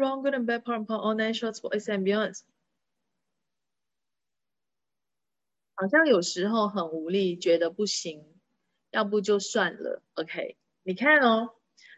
[0.00, 2.40] Wrong, good and bad, part and part, all nine shorts, boys and beyonds。
[5.74, 8.24] 好像有时候很无力，觉得不行，
[8.90, 10.02] 要不就算了。
[10.14, 11.54] OK，你看哦，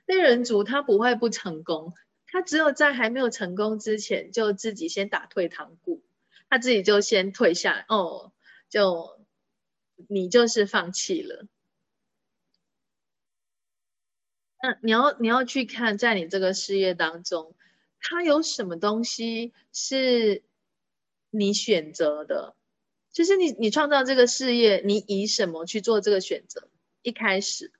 [0.06, 1.94] 猎人族他不会不成功，
[2.26, 6.02] 他只有在还没有成功之前，就自己先打退堂鼓，
[6.48, 8.32] 他自己就先退下哦，
[8.68, 9.20] 就
[10.08, 11.46] 你就是放弃了。
[14.62, 17.56] 那你要你要去看，在你这个事业当中，
[18.02, 20.42] 他有什么东西是
[21.30, 22.56] 你选择的？
[23.12, 26.68] 就是你，你创造这个事业，你以什么去做这个选择？
[27.02, 27.72] 一开始，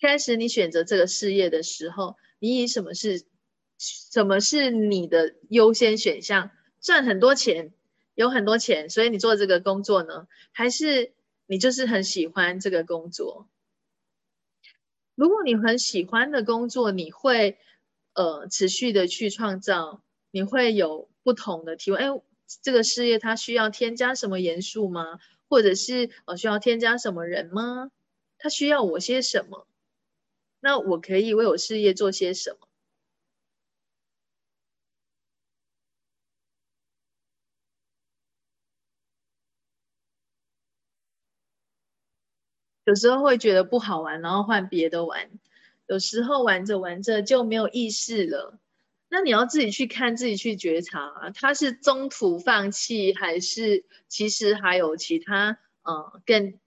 [0.00, 3.24] 开始你选择这个事业的时候，你以什么是，
[3.78, 6.50] 什么是你的优先选项？
[6.80, 7.72] 赚很多钱，
[8.14, 10.28] 有很多钱，所以你做这个工作呢？
[10.52, 11.12] 还是
[11.46, 13.48] 你就是很喜欢这个工作？
[15.14, 17.58] 如果你很喜欢的工作，你会
[18.14, 22.00] 呃持续的去创造，你会有不同的提问。
[22.02, 22.22] 哎。
[22.62, 25.18] 这个事业它需要添加什么元素吗？
[25.48, 27.90] 或者是呃需要添加什么人吗？
[28.36, 29.66] 它需要我些什么？
[30.60, 32.66] 那我可以为我事业做些什么？
[42.86, 45.30] 有时候会觉得不好玩，然后换别的玩。
[45.92, 48.58] 有时候玩着玩着就没有意识了。
[49.10, 56.58] 那你要自己去看，自己去觉察啊，他是中途放弃，还是其实还有其他呃更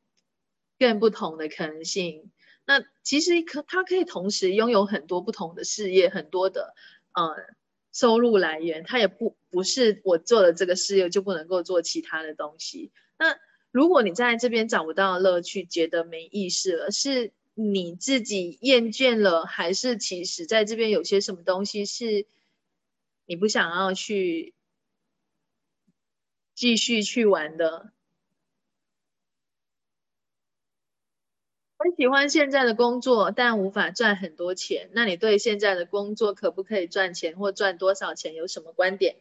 [0.78, 2.32] 更不同的可能性？
[2.67, 6.76] 那其实可他可以同时拥有很多不同的事业，很多的
[7.13, 7.36] 呃
[7.91, 12.91] 收入来源，他也不不是我做了这个事业就不能够做其他的东西。
[13.17, 13.36] 那
[13.71, 22.28] 如果你在这边找不到乐趣，觉得没意思了，是你自己厌倦了，还是其实在这边有些什么东西是？
[23.28, 24.53] 你不想要去
[26.53, 27.91] 继续去玩的，
[31.80, 34.91] 很喜欢现在的工作，但无法赚很多钱。
[34.93, 39.16] 那你对现在的工作可不可以赚钱或赚多少钱有什么观点？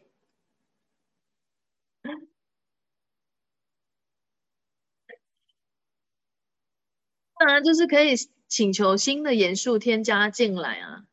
[7.37, 8.15] 当然，就是可以
[8.47, 11.05] 请求新的元素添加进来啊。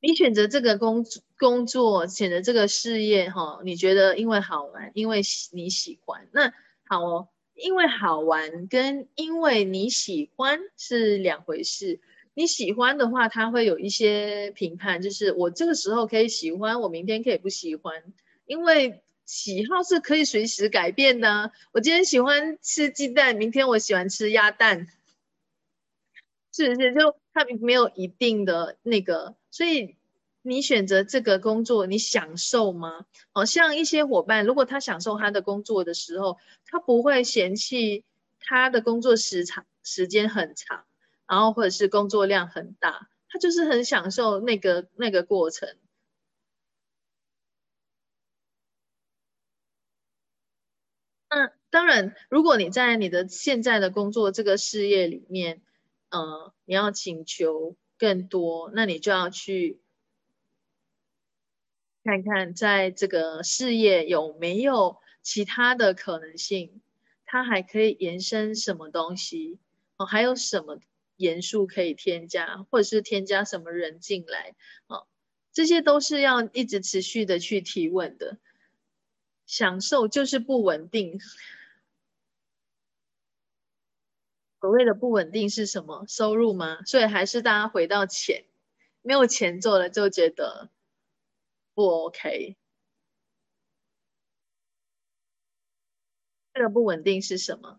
[0.00, 1.04] 你选择这个工
[1.38, 6.52] 工作，选择这个事业，哈，你觉得因为好玩，因为你喜欢，那
[6.84, 7.28] 好哦。
[7.54, 12.00] 因为好玩跟因为你喜欢是两回事。
[12.34, 18.12] 你喜欢的话，它会有一些评判，就是我这个时候可以喜欢，我明天可以不喜欢。
[18.44, 21.50] 因为喜好是可以随时改变的。
[21.72, 24.86] 我今天喜欢吃鸡蛋，明天我喜欢吃鸭蛋，
[26.52, 26.94] 是不是？
[26.94, 29.34] 就它没有一定的那个。
[29.50, 29.96] 所以
[30.42, 33.04] 你选择这个工作，你享受吗？
[33.32, 38.04] 哦，像一些伙伴，如果他享受他的工作的时候，他不会嫌弃
[38.38, 40.84] 他的工作时长时间很长，
[41.26, 45.68] 然后或者是工作量很大，他就是很享受那个那个过程。
[51.76, 55.60] 当然，如果你在你的现在的工作这个事业里面，
[56.08, 57.76] 呃，你要请求。
[57.98, 59.80] 更多，那你就要去
[62.04, 66.82] 看看，在这个事业有没有其他的可能性，
[67.24, 69.58] 它还可以延伸什么东西
[69.96, 70.04] 哦？
[70.04, 70.78] 还有什么
[71.16, 74.54] 元素可以添加，或者是添加什么人进来
[74.88, 75.06] 哦？
[75.54, 78.36] 这些都是要一直持续的去提问的。
[79.46, 81.18] 享受就是不稳定。
[84.66, 86.04] 所谓的不稳定是什么？
[86.08, 86.82] 收入吗？
[86.86, 88.46] 所以还是大家回到钱，
[89.00, 90.72] 没有钱做了就觉得
[91.72, 92.56] 不 OK。
[96.52, 97.78] 这个不稳定是什么？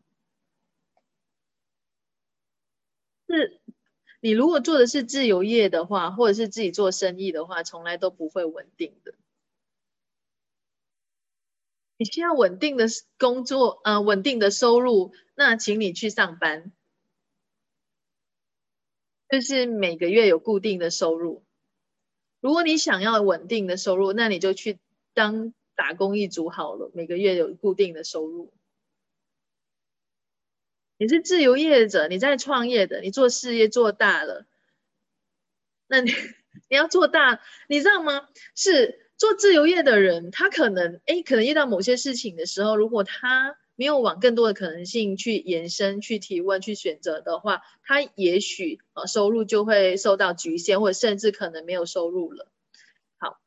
[3.28, 3.60] 是
[4.22, 9.14] 你如果做的是自由业的话，或者是自己做生意的话，从来都不会稳定的。
[11.98, 12.86] 你需要稳定的
[13.20, 16.72] 工作，呃，稳定的收入，那请你去上班。
[19.30, 21.44] 就是每个月有固定的收入。
[22.40, 24.80] 如果你想要稳定的收入，那你就去
[25.14, 28.54] 当打工一族好了，每个月有固定的收入。
[30.98, 34.48] 你是自由业者，你在创业的，你做事业做大了，
[35.88, 36.12] 那你
[36.70, 38.30] 你要做大，你知道吗？
[38.56, 52.52] 是做自由业的人，他可能哎，可能遇到某些事情的时候，如果他没有往更多的可能性去延伸、去提问、去选择的话，他也许呃收入就会受到局限，或者甚至可能没有收入了。
[53.18, 53.40] 好，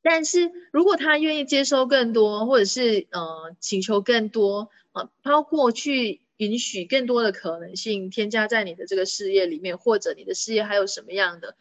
[0.00, 6.22] 但是如果他愿意接收更多，或者是呃请求更多啊，包括去。
[6.38, 11.56] 允许更多的可能性添加在你的这个事业里面，或者你的事业还有什么样的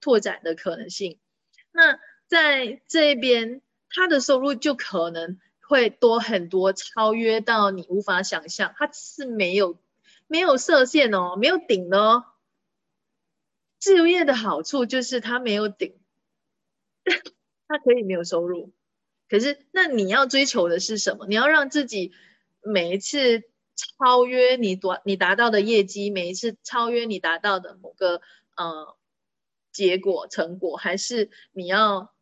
[0.00, 1.20] 拓展的可能性？
[1.70, 5.38] 那在这边，他的收入就可能
[5.68, 8.74] 会多很多，超越到你无法想象。
[8.76, 9.78] 它是没有
[10.26, 12.24] 没有设限哦，没有顶的哦。
[13.78, 15.98] 自由业的好处就是它没有顶，
[17.68, 18.72] 它可以没有收入。
[19.28, 21.26] 可是那你要追求的是什么？
[21.26, 22.12] 你要让自己
[22.62, 23.42] 每一次。
[23.98, 28.20] 超越你达你达到的业绩，每一次超越你达到的某个
[28.56, 28.96] 呃
[29.72, 32.13] 结果成果，还是你要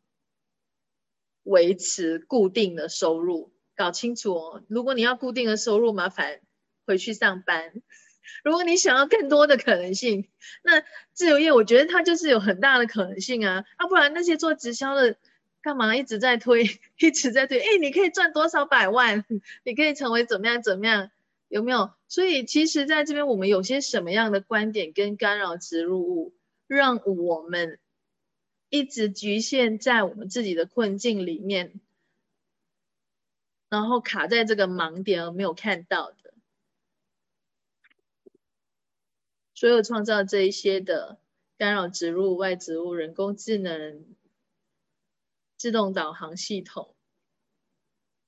[1.45, 3.53] 维持固定的收入？
[3.75, 4.63] 搞清楚哦。
[4.69, 6.41] 如果你要固定的收入，麻烦
[6.87, 7.73] 回去上班。
[8.45, 10.29] 如果你想要更多的可能性，
[10.63, 10.83] 那
[11.13, 13.65] 自由业我觉得它就是有很大的可能性啊。
[13.81, 15.17] 要不然那些做直销的
[15.61, 16.65] 干嘛一直在推，
[16.99, 17.59] 一直在推？
[17.61, 19.25] 哎，你可以赚多少百万？
[19.65, 21.11] 你可以成为怎么样怎么样？
[21.49, 21.91] 有没有？
[22.09, 26.35] 所以其实，在这边我们有些什么样的观点跟干扰植入物，
[26.67, 27.79] 让我们
[28.73, 31.79] 一直局限在我们自己的困境里面，
[33.69, 36.33] 然后卡在这个盲点而没有看到的，
[39.55, 41.19] 所有创造这一些的
[41.59, 44.07] 干扰植入外植物、人工智能、
[45.59, 46.95] 自动导航系统、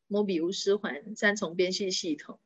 [0.07, 2.39] 摩比乌斯环、三重编系系统。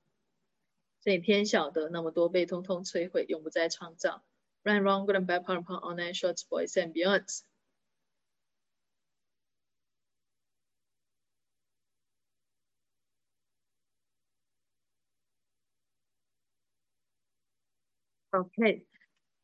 [1.00, 4.22] 所以天晓得那么多被通通摧毁，永不再创造。
[4.62, 7.42] Run, wrong, good and bad, power, power, online, shorts, boys and beyonds.
[18.40, 18.86] OK，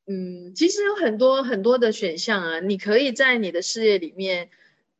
[0.07, 4.51] 嗯，其实有很多很多的选项啊，你可以在你的事业里面，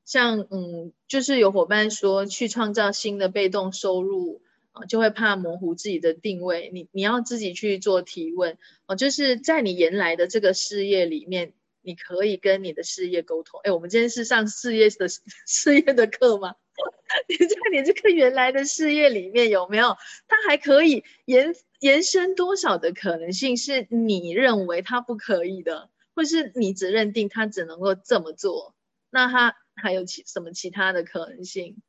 [0.05, 4.43] 像嗯，就是有伙伴说去创造新的被动收入。
[4.77, 6.69] 啊，就会怕模糊自己的定位。
[6.73, 13.61] 你你要自己去做提问哦，就是在你原来的这个事业里面，你可以跟你的事业沟通。
[13.63, 15.07] 哎，我们今天是上事业的
[15.47, 16.57] 事业的课吗？
[17.29, 19.97] 你在你这个原来的事业里面有没有？
[20.27, 21.55] 它还可以延
[21.85, 23.59] 延伸多少的可能性？
[23.59, 28.75] 是你认为他不可以的，或是你只认定他只能够这么做？
[29.11, 31.83] 那他还有其什么其他的可能性？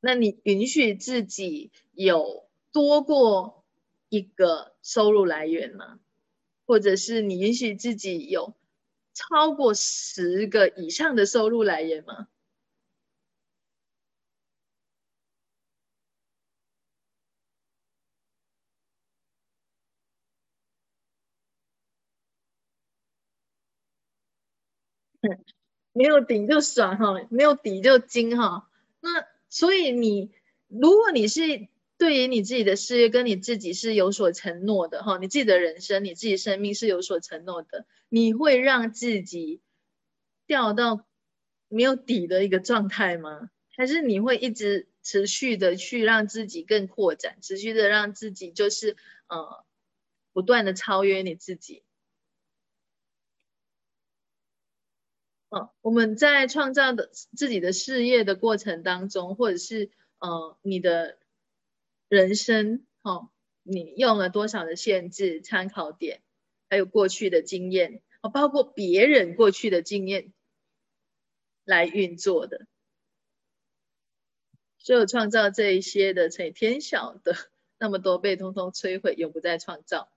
[0.00, 3.64] 那你允许自己有多过
[4.08, 6.00] 一个收入来源吗？
[6.66, 8.56] 或者是你允许自己有
[9.12, 12.26] 超过十个以上的收入来源吗？
[25.92, 28.68] 没有顶就爽哈，没有底就精哈。
[29.00, 30.32] 那所以你，
[30.66, 39.60] 如果你是对于你自己的事业跟你自己是有所承诺的哈，你自己的人生、你自己生命是有所承诺的，你会让自己
[40.46, 41.06] 掉到
[41.68, 43.50] 没有底的一个状态吗？
[43.76, 48.96] 还是你会一直持续的去让自己更扩展，持续的让自己就是
[49.28, 49.64] 呃
[50.32, 51.83] 不断的超越你自己？
[55.80, 61.18] 我们在创造的自己的事业的过程当中，或者是呃你的
[62.08, 63.30] 人生，哦，
[63.62, 66.22] 你用了多少的限制参考点，
[66.68, 70.32] 还有过去的经验，哦，包括别人过去的经验
[71.64, 72.66] 来运作的，
[74.78, 77.34] 所有创造这一些的，以天晓的
[77.78, 80.10] 那么多被通通摧毁，永不再创造。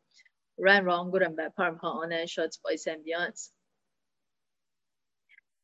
[0.55, 3.51] Right, wrong, good and bad, part, part, on and shorts, boys and beyonds.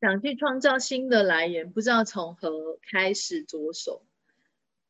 [0.03, 4.03] 想去创造新的来源，不知道从何开始着手。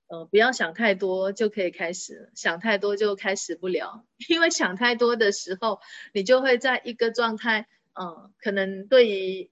[0.07, 4.07] 呃，不要想太多就可以开始，想太多就开始不了。
[4.28, 5.80] 因为想太多的时候，
[6.14, 9.51] 你就会在一个状态，嗯，可能对于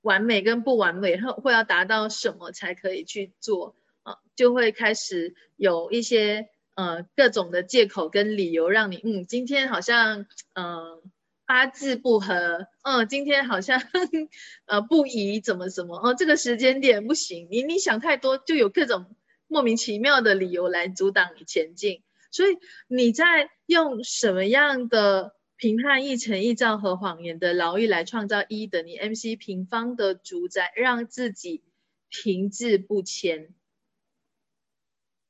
[0.00, 3.74] 完美跟不完美，会会要达到什么才可以去做
[4.04, 11.02] 啊，就会开始有一些呃各种的借口跟理由，让你嗯，今天好像嗯。
[11.48, 13.80] 八字不合，嗯，今天好像
[14.66, 22.02] 呃不宜怎么怎么哦，这个时间点不行，你你想太多，就有各种莫名其妙的理由来阻挡你前进。
[22.30, 31.64] 所以你在用什么样的评判一成一兆和谎言的劳役来创造一等于 mc 平方的主宰，让自己
[32.10, 33.54] 停滞不前，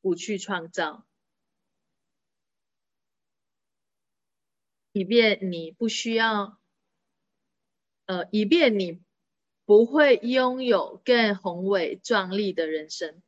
[0.02, 1.06] 不去创造，
[4.98, 6.58] 以便你不需要，
[8.06, 9.00] 呃，以便你
[9.64, 13.22] 不会拥有更宏伟壮丽的人生。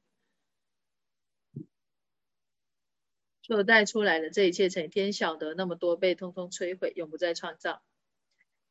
[3.42, 7.82] 所带出来的这一切，成天晓得那么多被通通摧毁，永不再创造。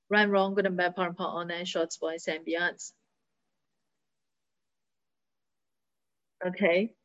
[0.10, 2.90] Run wrong, good and bad, part part, all nine shorts, boys and beyonds.
[6.40, 6.96] OK，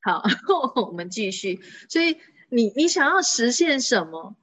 [0.00, 0.22] 好，
[0.86, 1.60] 我们继续。
[1.88, 2.20] 所以
[2.50, 4.36] 你你想要实现什么？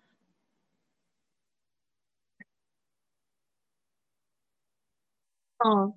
[5.60, 5.96] 哦，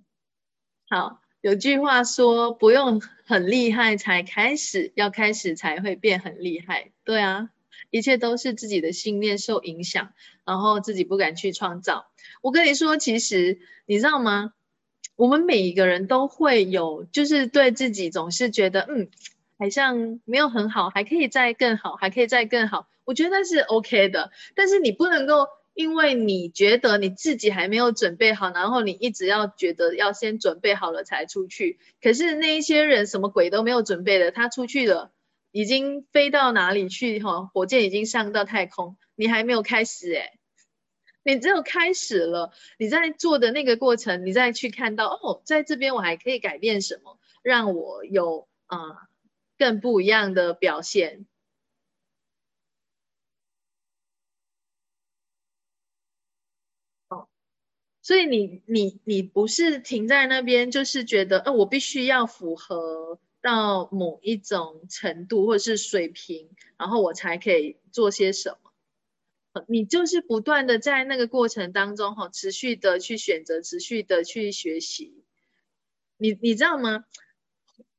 [0.89, 1.21] 好。
[1.43, 6.93] 有句话说，不用很厉害才开始，要开始才会变很厉害。
[7.03, 7.49] 对啊，
[7.89, 10.13] 一切都是自己的信念受影响，
[10.45, 12.11] 然后自己不敢去创造。
[12.43, 14.53] 我跟你说，其实你知道吗？
[15.17, 19.09] 我们每一个人都会有，就是对自己总是觉得，嗯，
[19.59, 22.87] 好像没有很好，还可以再更好，还可以再更好。
[23.07, 25.47] 我觉得是 OK 的，但是你不能够。
[25.81, 31.79] 因为你觉得你自己还没有准备好，然后你一直要觉得要先准备好了才出去。
[32.03, 35.11] 可是那一些人什么鬼都没有准备的，他出去了，
[35.53, 37.19] 已经飞到哪里去？
[37.21, 40.33] 哈，火箭已经上到太空，你还没有开始诶
[41.23, 49.09] 你只有开始了，你在做的那个过程，你再去看到哦，在这边我还可以改变什么，让我有啊
[49.57, 51.25] 更不一样的表现。
[58.03, 66.49] 所以你你你不是停在那边，就是觉得，呃，我必须要符合到某一种程度或者是水平，
[66.79, 69.65] 然后我才可以做些什么。
[69.67, 75.25] 你就是不断的在那个过程当中，哈，持续的去选择，持续的去学习。
[76.17, 77.05] 你你知道吗？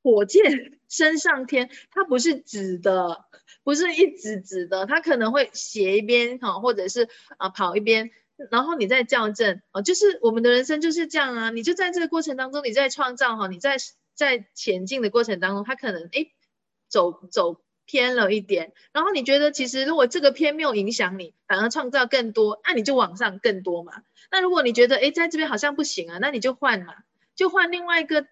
[0.01, 3.25] 火箭 升上天，它不是直的，
[3.63, 8.09] 不是一直直的，它可能会斜一边，哈，或者是啊跑一边。
[8.49, 13.77] 然后你再校正哦，就是我们的人生就是这样啊，你就在这个过程当中，你在创造哈，你在
[14.15, 16.31] 在前进的过程当中，他可能哎
[16.87, 24.03] 走走偏了一点，然后你觉得其实如果这个偏没有影响你，反而创造更多，那你就往上更多嘛。
[24.31, 26.95] 那如果你觉得哎在这边好像不行啊，那你就换嘛，
[27.35, 28.25] 就换另外一个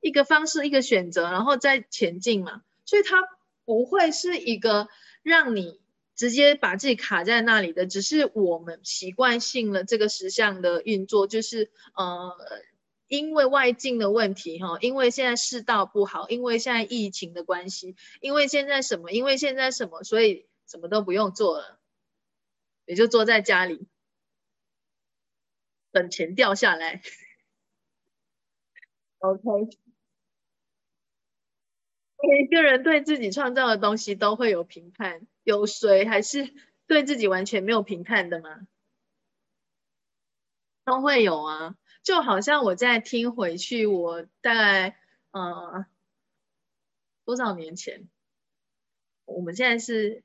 [0.00, 2.62] 一个方式一个选择，然后再前进嘛。
[2.84, 3.22] 所以它
[3.64, 4.88] 不会是一个
[5.22, 5.83] 让你。
[6.14, 12.32] 直接把自己卡在那里的，只是我们习惯性了这个实相的运作，就是呃，
[13.08, 21.80] 因为外境的问题哈，因为现在世道不好，因为现在疫情的关系，因为现在什么，因为现在什么，所以什么都不用做了，
[22.86, 23.86] 你就坐在家里
[25.90, 27.02] 等钱掉下来。
[29.18, 29.78] OK。
[32.26, 36.52] 每个人对自己创造的东西都会有评判，有谁还是
[36.86, 38.66] 对自己完全没有评判的吗？
[40.84, 44.98] 都会有啊，就好像我在听回去，我大概
[45.30, 45.86] 呃
[47.24, 48.08] 多少年前，
[49.24, 50.22] 我们现在是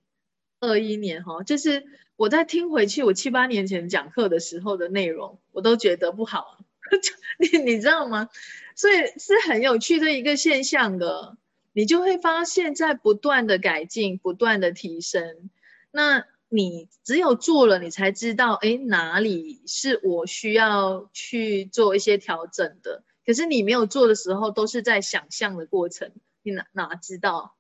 [0.60, 1.86] 二一年哈，就是
[2.18, 6.66] 我在听回去我七八年前讲课的时候的内容，我都觉得不好，
[7.40, 8.30] 你你知道吗？
[8.76, 11.38] 所以是很有趣的一个现象的。
[11.72, 15.50] 你就会发现，在不断的改进、不断的提升。
[15.92, 23.04] 那你只有做了，你才知道，哎，哪里是我需要去做一些调整的。
[23.26, 26.12] 可是你没有做的时候，都是在想象的过程，
[26.42, 27.56] 你哪哪知道？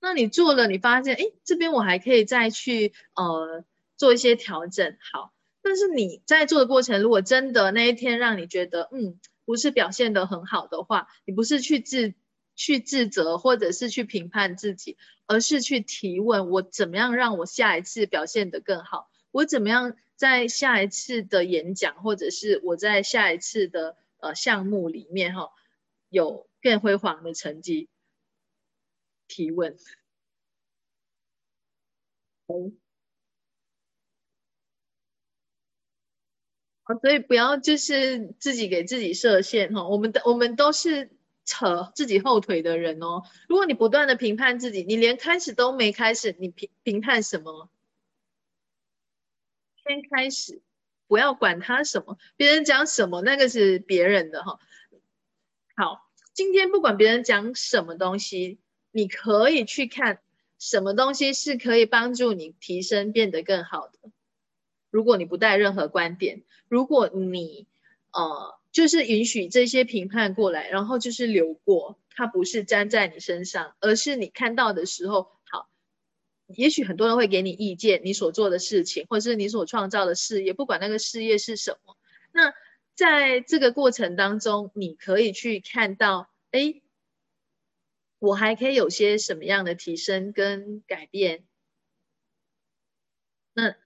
[0.00, 3.64] 那你做了，你发现，哎，这边我还可以再去呃
[3.96, 4.96] 做一些调整。
[5.12, 12.14] 好，但是你在做的过程，如果真的那一天让你觉得，嗯，不是表现的很好的话，你不是去自。
[12.62, 14.96] 去自责，或者是去评判自己，
[15.26, 19.10] 而是去提问：我怎么样让我下一次表现得更好？
[19.32, 25.50] 我怎么样在下一次的演讲，或者是我在下一次的呃项目里面哈，
[26.08, 27.88] 有更辉煌的成绩？
[29.26, 29.76] 提问。
[37.00, 39.88] 所以不要就是自己给自己设限哈。
[39.88, 41.10] 我们的我们都是。
[41.52, 47.68] 扯自己后腿的人哦，如果你不断的评判自己，你连开始都没开始，你评评判什么？
[49.84, 50.62] 先开始，
[51.06, 54.58] 不要管他什么，别人讲什么，那个是别人的哈。
[55.76, 58.58] 好，今天不管别人讲什么东西，
[58.90, 60.22] 你可以去看
[60.58, 64.10] 什么东西是可以帮助你提升变得更好的。
[64.88, 67.66] 如果你不带任何观点，如果你
[68.10, 75.68] 呃就是允许这些评判过来，然后就是流过，它不是粘在你身上，而是你看到的时候，好，
[76.46, 81.96] 也许很多人会给你意见，你所做的事情，或者是你所创造的事业，不管那个事业是什么，
[82.32, 82.54] 那
[82.94, 86.80] 在这个过程当中，你可以去看到，哎，
[88.18, 91.44] 我还可以有些什么样的提升跟改变。
[93.52, 93.76] 那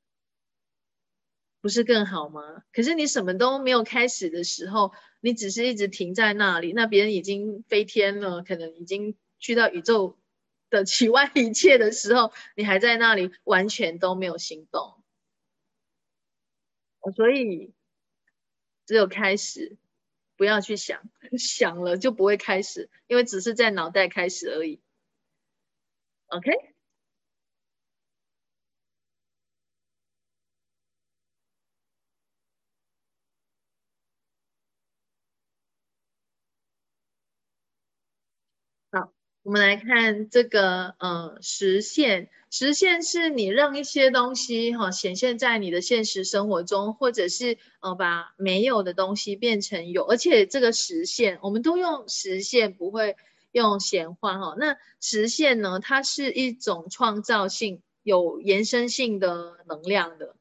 [1.67, 2.63] 不是更好吗？
[2.73, 10.17] 可是你什么都没有开始的时候，你只是一直停在那里，那别人已经飞天了，可能已经去到宇宙
[10.71, 15.03] 的其外一切的时候，你还在那里完全都没有行动。
[17.17, 17.73] 所以
[18.87, 19.77] 只有开始，
[20.37, 21.03] 不要去想，
[21.37, 24.81] 想了就不会开始，因为只是在脑袋开始而已。
[26.29, 26.76] OK。
[39.47, 53.15] 我们来看这个，呃，实现实现是你让一些东西哈显现在你的现实生活中，或者是呃把没有的东西变成有，而且这个实现我们都用实现，不会
[53.53, 54.57] 用显化哈。
[54.59, 60.35] 那实现呢，它是一种创造性、有延伸性的能量的。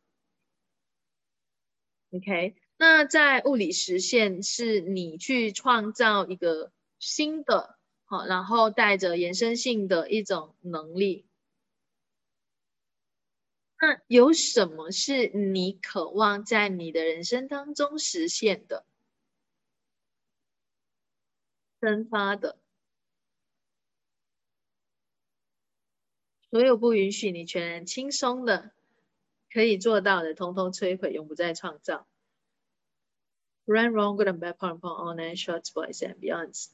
[2.12, 7.75] OK，那在物理实现是你去创造一个新的。
[8.20, 11.26] 好，然后带着延伸性的一种能力。
[13.80, 18.86] 那有什么是你渴望在你的人生当中实现的、
[21.82, 22.58] 生发的？
[26.50, 28.72] 所有不允许你全然轻松的
[29.52, 32.08] 可以做到的，通通摧毁，永不再创造。
[33.66, 36.16] Run wrong, good and bad, p o n p o n all nine shots, boys and
[36.20, 36.70] beyonds.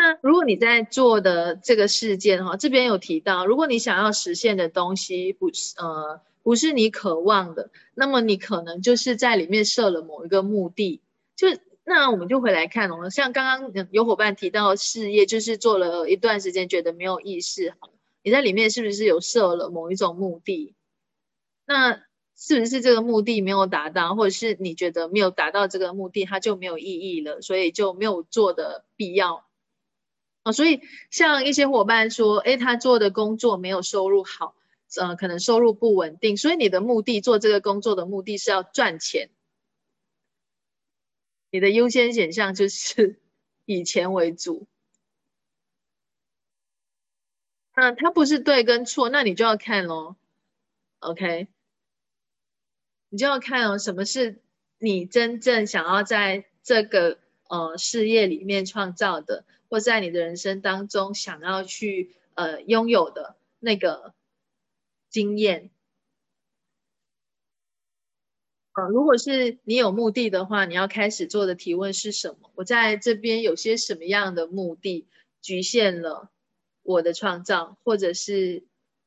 [0.00, 11.02] 那如果你在做的这个事件哈，这边有提到，如果你想要实现的东西不是呃不是你渴望的，那么你可能就是在里面设了某一个目的。
[11.34, 11.48] 就
[11.82, 17.74] 那我们就回来看哦，像刚刚有伙伴提到事业，就是做了一段时间觉得没有意识，
[18.22, 20.76] 你在里面是不是有设了某一种目的？
[21.66, 22.00] 那
[22.36, 29.47] 是不是这个目的没有达到，或者是你觉得没有达到这个目的，它就没有意义了，所以就没有做的必要？
[30.52, 30.80] 所以，
[31.10, 34.54] 像一些伙伴说，哎，他做的工作没有收入好，
[34.96, 36.36] 呃，可能收入不稳定。
[36.36, 39.30] 所以你的目的做这个工作的目的是要赚钱，
[41.50, 43.20] 你的优先选项就是
[43.66, 44.66] 以钱为主。
[47.74, 50.16] 那它不是对跟错，那你就要看咯
[50.98, 51.46] OK，
[53.08, 54.40] 你就要看哦，什么是
[54.78, 57.18] 你真正想要在这个
[57.48, 59.44] 呃事业里面创造的。
[59.68, 64.14] 或在你的人生当中想要去呃拥有的那个
[65.10, 65.70] 经验，
[68.72, 72.50] 呃，如果是你有目的的话，你要开始做的提问是什么？
[72.54, 75.06] 我在这边有些什么样的目的
[75.42, 76.30] 局限了
[76.82, 78.64] 我的创造，或者是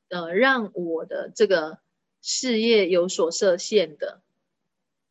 [0.10, 1.80] 呃让我的这个
[2.22, 4.22] 事业有所设限的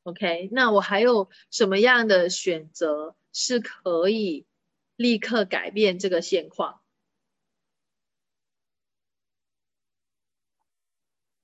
[0.05, 4.47] ？OK，那我还有什么样的选择是可以？
[5.01, 6.83] 立刻改变这个现况，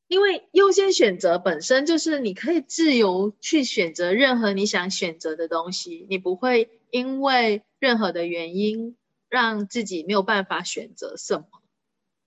[0.08, 8.94] 因为优先选择本身就是你可以自由去选择任何你想选择的东西，你不会因为任何的原因
[9.30, 11.46] 让自己没有办法选择什么。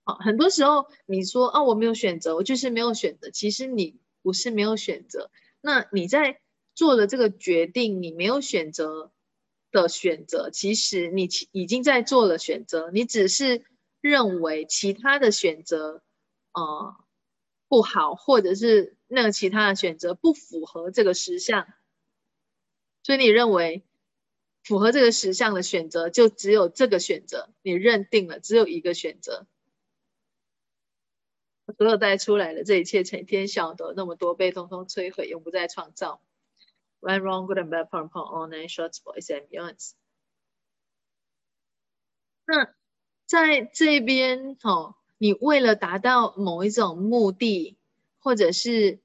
[0.06, 5.30] 好，很多时候你说哦我没有选择，我就是没有选择，其实你不是没有选择，
[5.62, 6.42] 那你在
[6.74, 9.12] 做的这个决定，你没有选择。
[9.72, 13.64] 的选择，其实你已经在做了选择，你只是
[14.02, 16.04] 认为其他的选择，
[16.54, 16.96] 呃，
[17.68, 21.68] 不好，或者是那个其他的选择不符合这个实相，
[23.04, 23.84] 所以你认为
[24.64, 29.46] 符合这个实相的选择就只有这个选择，你认定了只有一个选择，
[31.78, 36.22] 所有带出来的这一切成天晓得那么多被通通摧毁，永不再创造。
[37.02, 39.94] Right, wrong, good and bad, pom pom, all nine shorts, boys and beyonds。
[42.46, 42.74] 那
[43.26, 47.78] 在这边哦，你为了达到某一种目的，
[48.20, 49.00] 或者是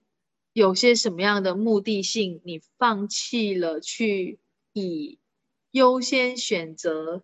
[0.53, 4.41] 有些什么样的目的性，你放弃了去
[4.73, 5.19] 以
[5.71, 7.23] 优先选择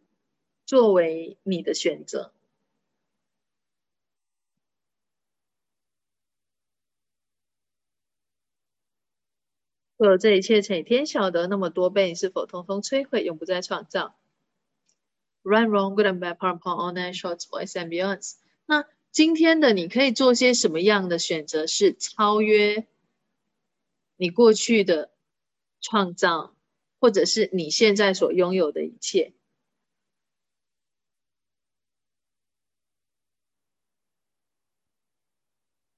[0.66, 2.32] 作为你的选择。
[10.00, 14.16] 所有这一切，成天晓得那么多倍，你是否通通摧毁，永不再创造
[15.42, 17.88] ？Run wrong, good and bad, p a r p o n all nine shorts, boys and
[17.88, 18.36] beyonds。
[18.64, 21.66] 那今天的你可以做些什么样的选择？
[21.66, 22.86] 是超越
[24.16, 25.10] 你过去的
[25.82, 26.54] 创造，
[26.98, 29.34] 或者是你现在所拥有的一切？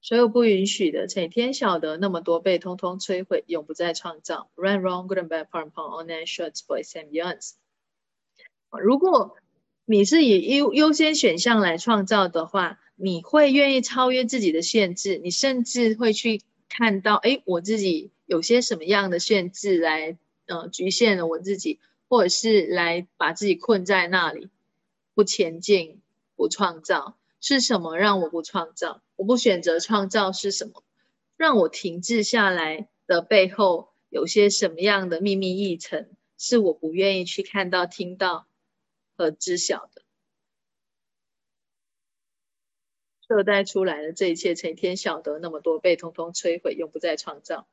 [0.03, 4.49] 所有不允许的，请天晓得那么多被通通摧毁，永不再创造。
[4.55, 7.53] Run wrong, good and bad, part upon all nine shorts, boys and beyonds。
[8.69, 9.37] 如果
[9.85, 21.79] 你是以优优先选项来创造的话，你会愿意超越自己的限制，你甚至会去看到，哎，我自己有些什么样的限制来，呃，局限了我自己，
[22.09, 24.49] 或者是来把自己困在那里，
[25.13, 26.01] 不前进，
[26.35, 29.03] 不创造，是什么让我不创造？
[29.17, 30.81] 我不选择创造是什么？
[31.35, 38.47] 让我停滞下来的背后，有些什么样的秘密议程，是我不愿意去看到、听到
[39.17, 40.03] 和知晓的？
[43.27, 47.67] 热带出来的这一切，成天晓得那么多，被通通摧毁，永不再创造。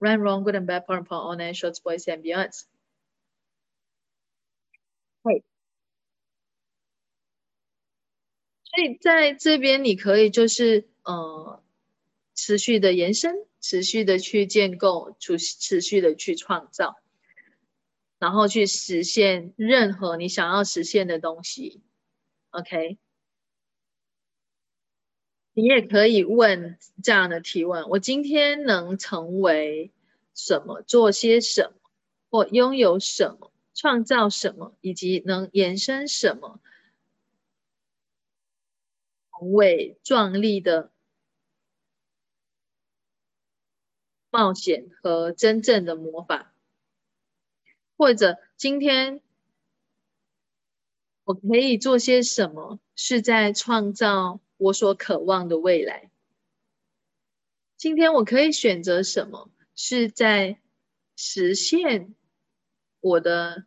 [0.00, 2.64] Run wrong, good and bad, part upon all nine shorts, boys and beyonds。
[5.22, 5.44] 嘿，
[8.78, 11.60] 所以在这边你可以就是呃，
[12.36, 16.96] 持续的延伸，持续的去建构，持持续的去创造，
[18.20, 21.82] 然后去实现任何你想要实现的东西。
[22.50, 22.98] OK。
[25.54, 29.90] 你也可以问这样的提问：我今天能成为
[30.36, 30.82] 什么？
[30.82, 31.90] 做些什么？
[32.30, 33.50] 或拥有什么？
[33.74, 34.76] 创造什么？
[34.80, 36.60] 以及能延伸什么？
[39.38, 40.90] 宏伟壮丽的
[44.30, 46.52] 冒险和真正的魔法，
[47.96, 49.20] 或者今天
[51.22, 52.80] 我可以做些什么？
[52.96, 54.40] 是在创造。
[54.56, 56.10] 我所渴望的未来。
[57.76, 59.52] 今天我可以选择什么？
[59.76, 60.60] 是在
[61.14, 62.16] 实现
[62.98, 63.66] 我的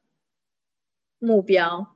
[1.18, 1.91] 目标。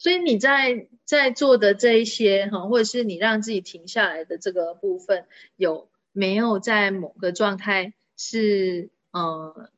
[0.00, 9.70] 所以你在在做的这一些哈，或者是你让自己停下来的这个部分，有没有在某个状态是呃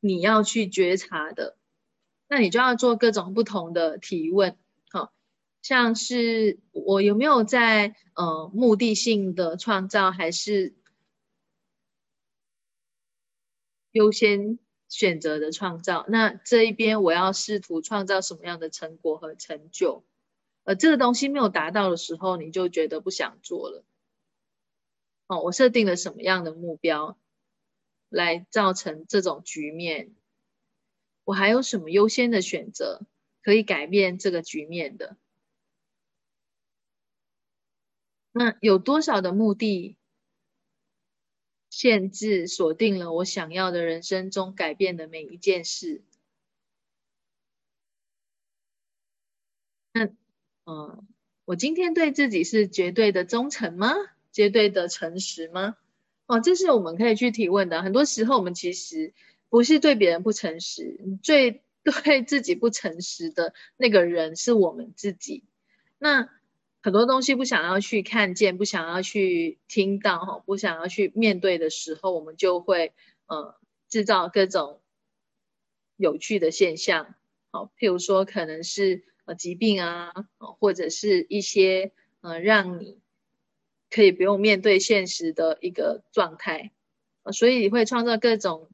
[0.00, 1.56] 你要去觉察的？
[2.28, 4.58] 那你就要做各种不同的提问。
[4.90, 5.14] 好
[5.62, 10.74] 像是我有没有在呃目的性的创造，还是
[13.92, 14.58] 优先
[14.88, 16.04] 选择的创造？
[16.08, 20.04] 那这一边我要试图创造什么样的成果和成就？
[20.64, 23.84] 呃，这个东西没有达到的时候，你就觉得不想做了。
[25.28, 27.18] 哦，我设定了什么样的目标
[28.08, 30.14] 来造成这种局面？
[31.24, 33.02] 我还有什么优先的选择
[33.42, 35.16] 可以改变这个局面的？
[38.32, 39.96] 那有多少的目的
[41.78, 46.00] 限制锁定了我想要的人生中改变的每一件事？
[49.92, 50.06] 那，
[50.64, 51.06] 嗯，
[51.44, 53.92] 我今天对自己是绝对的忠诚吗？
[54.32, 55.76] 绝对的诚实吗？
[56.24, 57.82] 哦，这是我们可以去提问的。
[57.82, 59.12] 很多时候，我们其实
[59.50, 65.44] 不是对别人不诚实，最 对自己不诚实的那个人是我们自己。
[65.98, 66.30] 那。
[66.86, 72.92] 很多东西不想要去看见，不想要去听到，哈，不想要去面对的时候，我们就会
[73.26, 73.56] 呃
[73.88, 74.80] 制造各种
[75.96, 77.16] 有趣的现象，
[77.50, 83.00] 好，譬如说可能是呃疾病啊，或者是一些呃让你
[83.90, 86.70] 可以不用面对现实的一个状态，
[87.32, 88.70] 所以会创造各种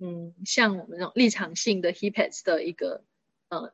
[0.00, 3.04] 嗯像我们这种立场性的 h i p e t s 的一个
[3.48, 3.72] 呃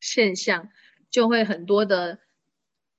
[0.00, 0.70] 现象。
[1.12, 2.18] 就会很多的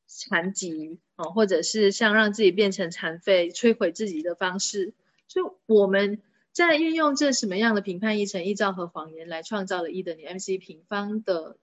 [0.08, 4.94] 残疾啊，或者是像让自己变成残废、摧毁自己的方式。
[5.28, 11.58] 所以我们在运用这什么样的评判、议程、依照和谎言来创造了一等于 MC 平方的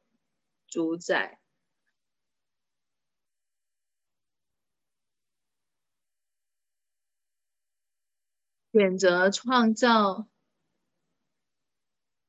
[0.66, 1.38] 主宰，
[8.72, 10.28] 选择创造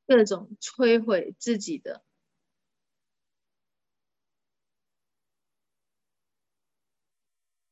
[0.05, 2.03] 各种摧毁自己的。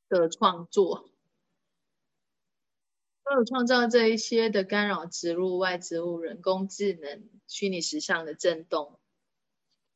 [0.10, 1.10] 的创作，
[3.24, 9.00] 都有创造这一些的干扰植入、外植物、人工智能、虚拟实像的震动、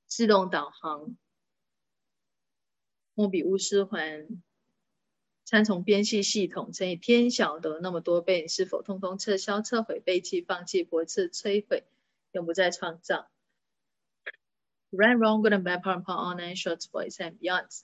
[0.05, 1.17] 自动导航、
[3.15, 4.27] 莫比乌斯环、
[5.45, 11.85] 三重边系系统乘以天晓得那么多倍，你是否通通撤销、撤回、背弃、放弃、驳斥、摧毁，
[12.31, 13.29] 永不再创造
[14.91, 17.81] ？Right, wrong, good and bad, part and part, all nine shorts, boys and beyonds.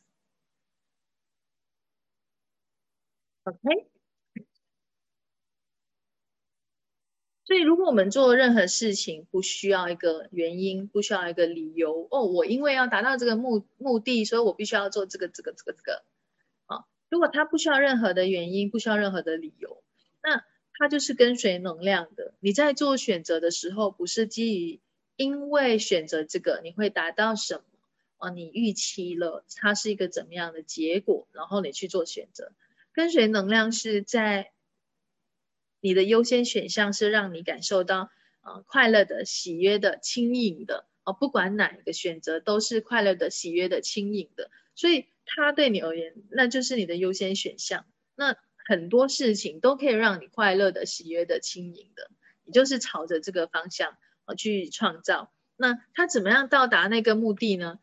[3.46, 3.90] OK。
[7.46, 16.04] 所以，如果我们做任何事情不需要一个原因，不需要一个理由，哦，我因为要达到这个目目的，所以我必须要做这个、这个、这个、这个，
[16.68, 19.84] 啊，如果他不需要任何的原因，不需要任何的理由，
[20.22, 22.36] 那他就是跟随能量的。
[22.40, 24.80] 你在做选择的时候，不是基于
[25.16, 27.64] 因为选择这个你会达到什么，
[28.20, 32.52] 哦，你预期了它是一个怎么样的结果，然后你去做选择。
[32.94, 34.52] 跟随能量是在。
[35.82, 38.10] 你的优先选项是让你感受到，
[38.42, 47.86] 呃，快乐的、喜悦的、轻盈的，哦，不管哪一个选择都是快乐的、喜悦的、轻盈的，所以它对你而言，那就是你的优先选项。
[48.14, 52.12] 那很多事情都可以让你快乐的、喜悦的、轻盈的，
[52.44, 55.32] 你就是朝着这个方向呃去创造。
[55.56, 57.80] 那它怎么样到达那个目的呢？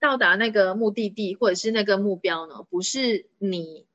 [0.00, 2.62] 到达那个目的地或者是那个目标呢？
[2.70, 3.86] 不是你。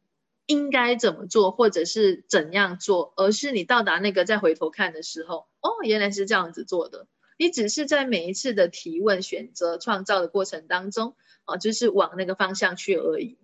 [0.50, 7.06] 应该怎么做，或者是怎样做，而是你到达那个再回头看的时候，哦，原来是这样子做的。
[7.38, 13.38] 你只是在每一次的提问、选择、创造的过程当中，啊，就是往那个方向去而已。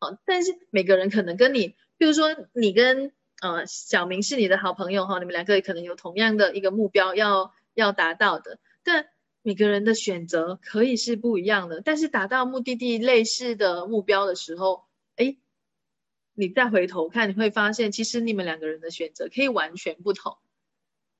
[0.00, 9.06] 啊，但是每个人可能跟你，比如说你跟呃小明是你的好朋友哈，你们两个可能有同样的一个目标要要达到的，但
[9.42, 11.82] 每个人的选择可以是不一样的。
[11.84, 14.82] 但是达到目的地类似的目标的时候，
[15.14, 15.36] 哎。
[16.40, 20.38] 你再回头看，你会发现，其实你们两个人的选择可以完全不同，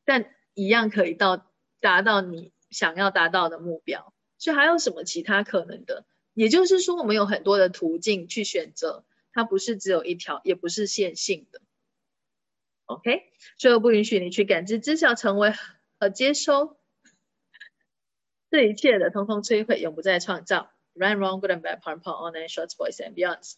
[0.05, 1.51] 但一样可以到
[1.81, 4.15] 达到你想要达到的目标。
[4.39, 6.07] 所以还有什么其他可能的？
[6.35, 11.61] 也就是说，我们有很多的途径去选择，它不是只有一条，也不是线性的。
[12.85, 13.25] OK，
[13.57, 15.53] 最后不允许你去感知、知晓、成为
[15.99, 16.77] 和接收
[18.53, 20.71] 这一切的，通通摧毁，永不再创造。
[20.95, 23.55] Run, wrong, good and bad, part, part, all nine shorts, boys and beyonds.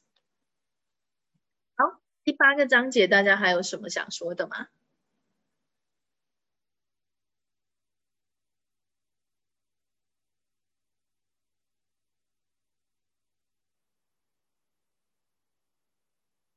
[2.30, 4.68] 第八个章节，大家还有什么想说的吗？